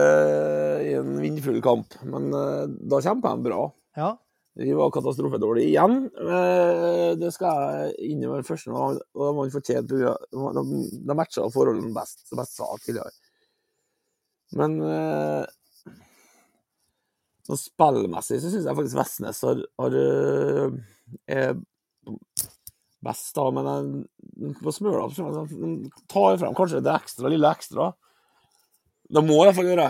[0.90, 1.94] i en vindfull kamp.
[2.10, 3.62] Men eh, da kjemper de bra.
[4.00, 4.12] Ja.
[4.58, 6.00] Vi var katastrofedårlige igjen.
[6.18, 8.82] Eh, Det skal jeg innrømme først nå,
[9.14, 9.94] og de vant fortjent.
[9.94, 13.14] på De, matcha forholdene best, som jeg sa tidligere.
[14.60, 14.74] Men
[17.48, 19.96] sånn spillmessig så syns jeg faktisk Vestnes har, har
[21.32, 21.54] er
[23.06, 23.48] best, da.
[23.56, 27.92] Men jeg, på Smøla jeg tar frem kanskje det ekstra, lille ekstra.
[29.12, 29.90] Det må i hvert gjøre.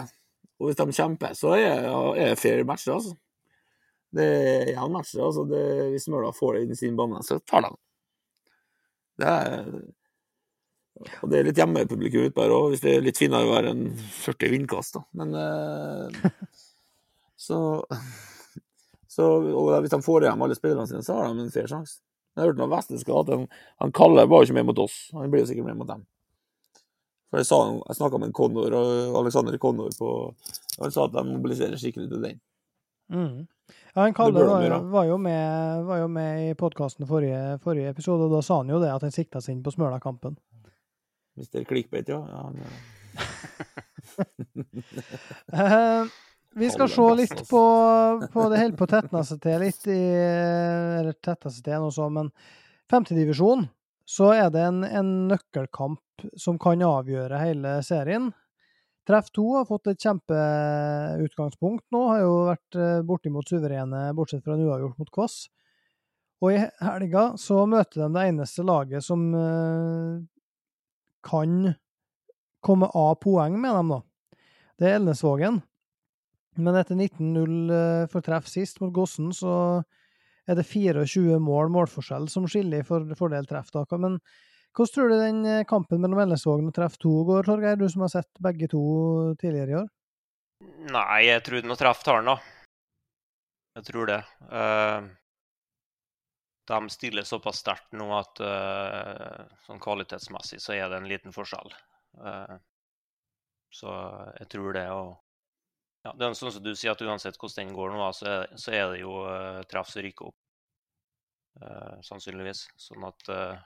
[0.62, 1.86] Og hvis de kjemper, så er
[2.18, 3.16] det fair match, det, altså.
[4.12, 5.16] Det er jevn match.
[5.16, 5.46] Altså.
[5.48, 7.74] Det, hvis Smøla får det inn i sin bane, så tar de.
[9.22, 9.74] Det er
[11.22, 13.72] Og det er litt hjemmepublikum ute der òg, hvis det er litt finere å være
[13.74, 13.86] enn
[14.22, 15.02] 40 vindkast, da.
[15.18, 16.28] Men eh,
[17.48, 17.58] så,
[19.10, 22.02] så hvis de får igjen alle spillerne sine, så har de en fair sjanse.
[22.36, 23.42] Jeg hørte noe Vestnes skal at han,
[23.84, 26.06] han Kalle var jo ikke med mot oss, han blir jo sikkert med mot dem.
[27.32, 27.58] For Jeg, sa,
[27.88, 30.36] jeg snakka med en Konnor, og Alexander Konnor på og
[30.82, 32.40] Han sa at de mobiliserer skikkelig til den.
[33.12, 33.48] Mm.
[33.96, 37.92] Ja, han Kalle var, jo- var, jo med, var jo med i podkasten forrige, forrige
[37.92, 40.38] episode, og da sa han jo det, at han sikta seg inn på Smøla-kampen.
[41.36, 42.20] Hvis det er clickbait, ja.
[42.24, 42.56] ja han,
[45.52, 46.06] Eh,
[46.54, 47.62] vi skal se litt på,
[48.34, 48.88] på det helt på
[49.24, 50.02] seg til litt i
[51.00, 52.32] Eller tette til noe sånt, men
[52.92, 53.70] femtedivisjon
[54.12, 58.32] så er det en, en nøkkelkamp som kan avgjøre hele serien.
[59.08, 64.58] Treff 2 har fått et kjempeutgangspunkt nå, har jo vært eh, bortimot suverene, bortsett fra
[64.58, 65.38] en uavgjort mot Kvass.
[66.42, 70.22] Og i helga så møter de det eneste laget som eh,
[71.26, 71.74] kan
[72.62, 74.02] komme av poeng med dem, da.
[74.82, 75.62] Det er Elnesvågen.
[76.62, 79.54] Men etter 19-0 eh, for treff sist mot Gossen, så
[80.50, 83.72] er det 24 mål målforskjell som skiller for, fordel treff.
[83.74, 83.86] da.
[83.98, 84.20] Men
[84.76, 87.80] hvordan tror du den eh, kampen mellom Elnesvågen og treff 2 går, Torgeir?
[87.80, 88.82] Du som har sett begge to
[89.42, 89.90] tidligere i år?
[90.92, 92.38] Nei, jeg tror nå treff tar den, da.
[93.80, 94.22] Jeg tror det.
[94.52, 95.10] Eh,
[96.72, 98.40] de stiller såpass sterkt nå at
[99.66, 101.74] sånn kvalitetsmessig så er det en liten forskjell.
[103.76, 103.96] Så
[104.38, 104.86] jeg tror det.
[104.94, 105.18] Og
[106.02, 108.54] ja, det er sånn som du sier, at uansett hvordan den går nå, så er,
[108.58, 110.38] så er det jo uh, treff som rykker opp.
[111.62, 112.66] Uh, sannsynligvis.
[112.80, 113.60] Sånn at uh...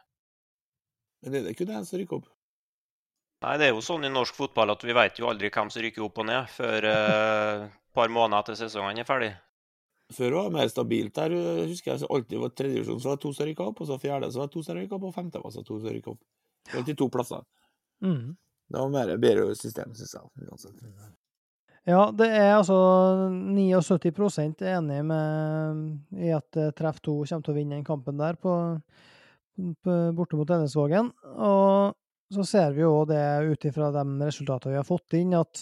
[1.24, 2.28] men er det ikke én som rykker opp?
[3.46, 5.84] Nei, det er jo sånn i norsk fotball at vi vet jo aldri hvem som
[5.84, 9.32] rykker opp og ned før et et par måneder etter sesongen er ferdig.
[10.16, 11.16] Før var det mer stabilt.
[11.16, 11.34] Der
[11.70, 14.00] husker jeg så alltid var tredjedivisjon, så var det to som rykka opp, og så
[14.02, 16.12] fjerde så var det to som rykka opp, og femte var så to som rykka
[16.12, 16.26] opp.
[16.66, 17.46] Det var alltid to plasser.
[18.04, 18.36] Mm.
[18.68, 21.16] Det var mer bedre system, syns jeg.
[21.86, 22.76] Ja, det er altså
[23.30, 28.18] 79 er enig med i at eh, Treff 2 kommer til å vinne den kampen
[28.18, 28.54] der på,
[29.86, 31.12] på, borte mot Ennesvågen.
[31.46, 31.94] Og
[32.34, 33.22] så ser vi jo det
[33.52, 35.62] ut ifra de resultatene vi har fått inn, at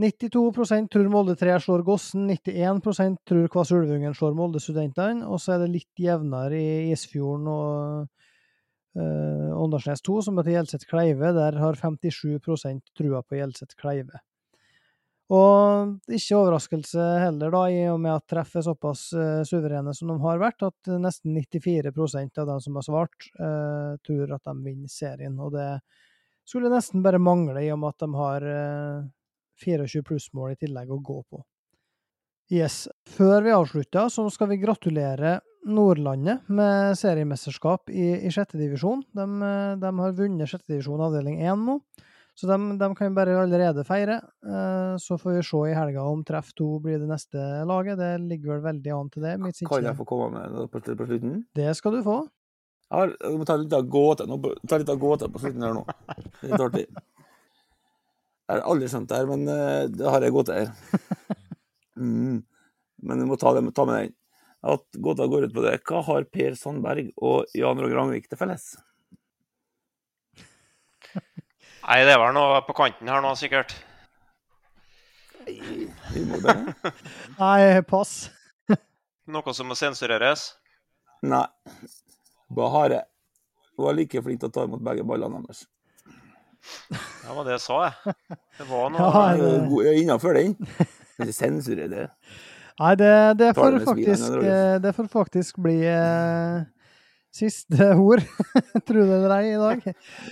[0.00, 5.74] 92% tror Molde 3 slår Gossen, 91% tror Kvasulvungen slår Molde-studentene, og så er det
[5.74, 8.08] litt jevnere i Isfjorden og
[8.96, 11.34] uh, 2, som heter Hjelset Kleive.
[11.36, 14.24] Der har 57% trua på Hjelset Kleive.
[15.34, 20.12] Og ikke overraskelse heller, da, i og med at treff er såpass uh, suverene som
[20.12, 24.54] de har vært, at nesten 94% av dem som har svart, uh, tror at de
[24.62, 25.34] vinner serien.
[25.42, 25.66] Og det
[26.46, 29.10] skulle nesten bare mangle, i og med at de har uh,
[29.64, 31.42] 24 plussmål i tillegg å gå på.
[32.52, 32.84] Yes.
[33.16, 39.02] Før vi avslutter, så skal vi gratulere Nordlandet med seriemesterskap i, i sjette divisjon.
[39.16, 41.80] De, eh, de har vunnet sjette divisjon avdeling 1 nå.
[42.36, 44.18] Så de, de kan bare allerede feire.
[44.44, 47.96] Eh, Så får vi se i helga om treff to blir det neste laget.
[47.96, 49.36] Det ligger vel veldig an til det.
[49.64, 51.38] Kan jeg få komme med noe på, på slutten?
[51.56, 52.18] Det skal du få.
[52.86, 55.40] Jeg har, jeg må ta litt av gåte nå, på- ta litt av gåte på
[55.42, 55.86] slutten her nå.
[55.88, 56.84] Det er litt artig.
[58.46, 60.68] Jeg har aldri skjønt det her, men eh, det har jeg gåte her.
[61.98, 62.44] Mm.
[63.02, 64.12] Men jeg må ta, det, ta med den.
[64.66, 65.78] At gåta går ut på det.
[65.88, 68.74] Hva har Per Sandberg og Jan Roger Angvik til felles?
[71.86, 73.74] Nei, det var noe på kanten her nå, sikkert.
[75.46, 76.56] Humor, det?
[77.38, 78.14] Nei, pass.
[79.30, 80.48] Noe som må sensureres.
[81.26, 81.44] Nei.
[82.56, 83.04] Bahare
[83.78, 85.64] var like flink til å ta imot begge ballene deres.
[86.90, 88.16] Det var det jeg sa, jeg.
[88.58, 90.56] Det var noe Ja, Jeg det- god- jeg innafor den.
[91.16, 92.06] Men ikke sensurer det.
[92.76, 96.64] Nei, det, det, får faktisk, eh, det får faktisk bli eh,
[97.36, 98.22] siste ord,
[98.88, 99.86] tror du det eller ei, i dag.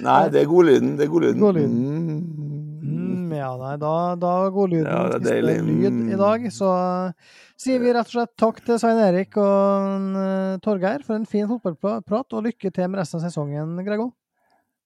[0.05, 0.95] Nei, det er godlyden.
[0.99, 1.41] Det er godlyden.
[1.43, 1.79] Godlyden.
[1.85, 2.65] Mm.
[2.85, 5.57] Mm, ja, nei, da, da godlyden lyden Ja, det er siste deilig.
[5.69, 6.49] lyd i dag.
[6.55, 6.71] Så
[7.65, 11.49] sier vi rett og slett takk til Svein Erik og eh, Torgeir for en fin
[11.51, 14.11] fotballprat, og lykke til med resten av sesongen, Grego.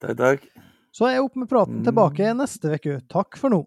[0.02, 0.46] Takk, takk.
[0.94, 1.84] Så er jeg opp med praten Mm.
[1.86, 3.00] tilbake neste uke.
[3.12, 3.62] Takk for nå.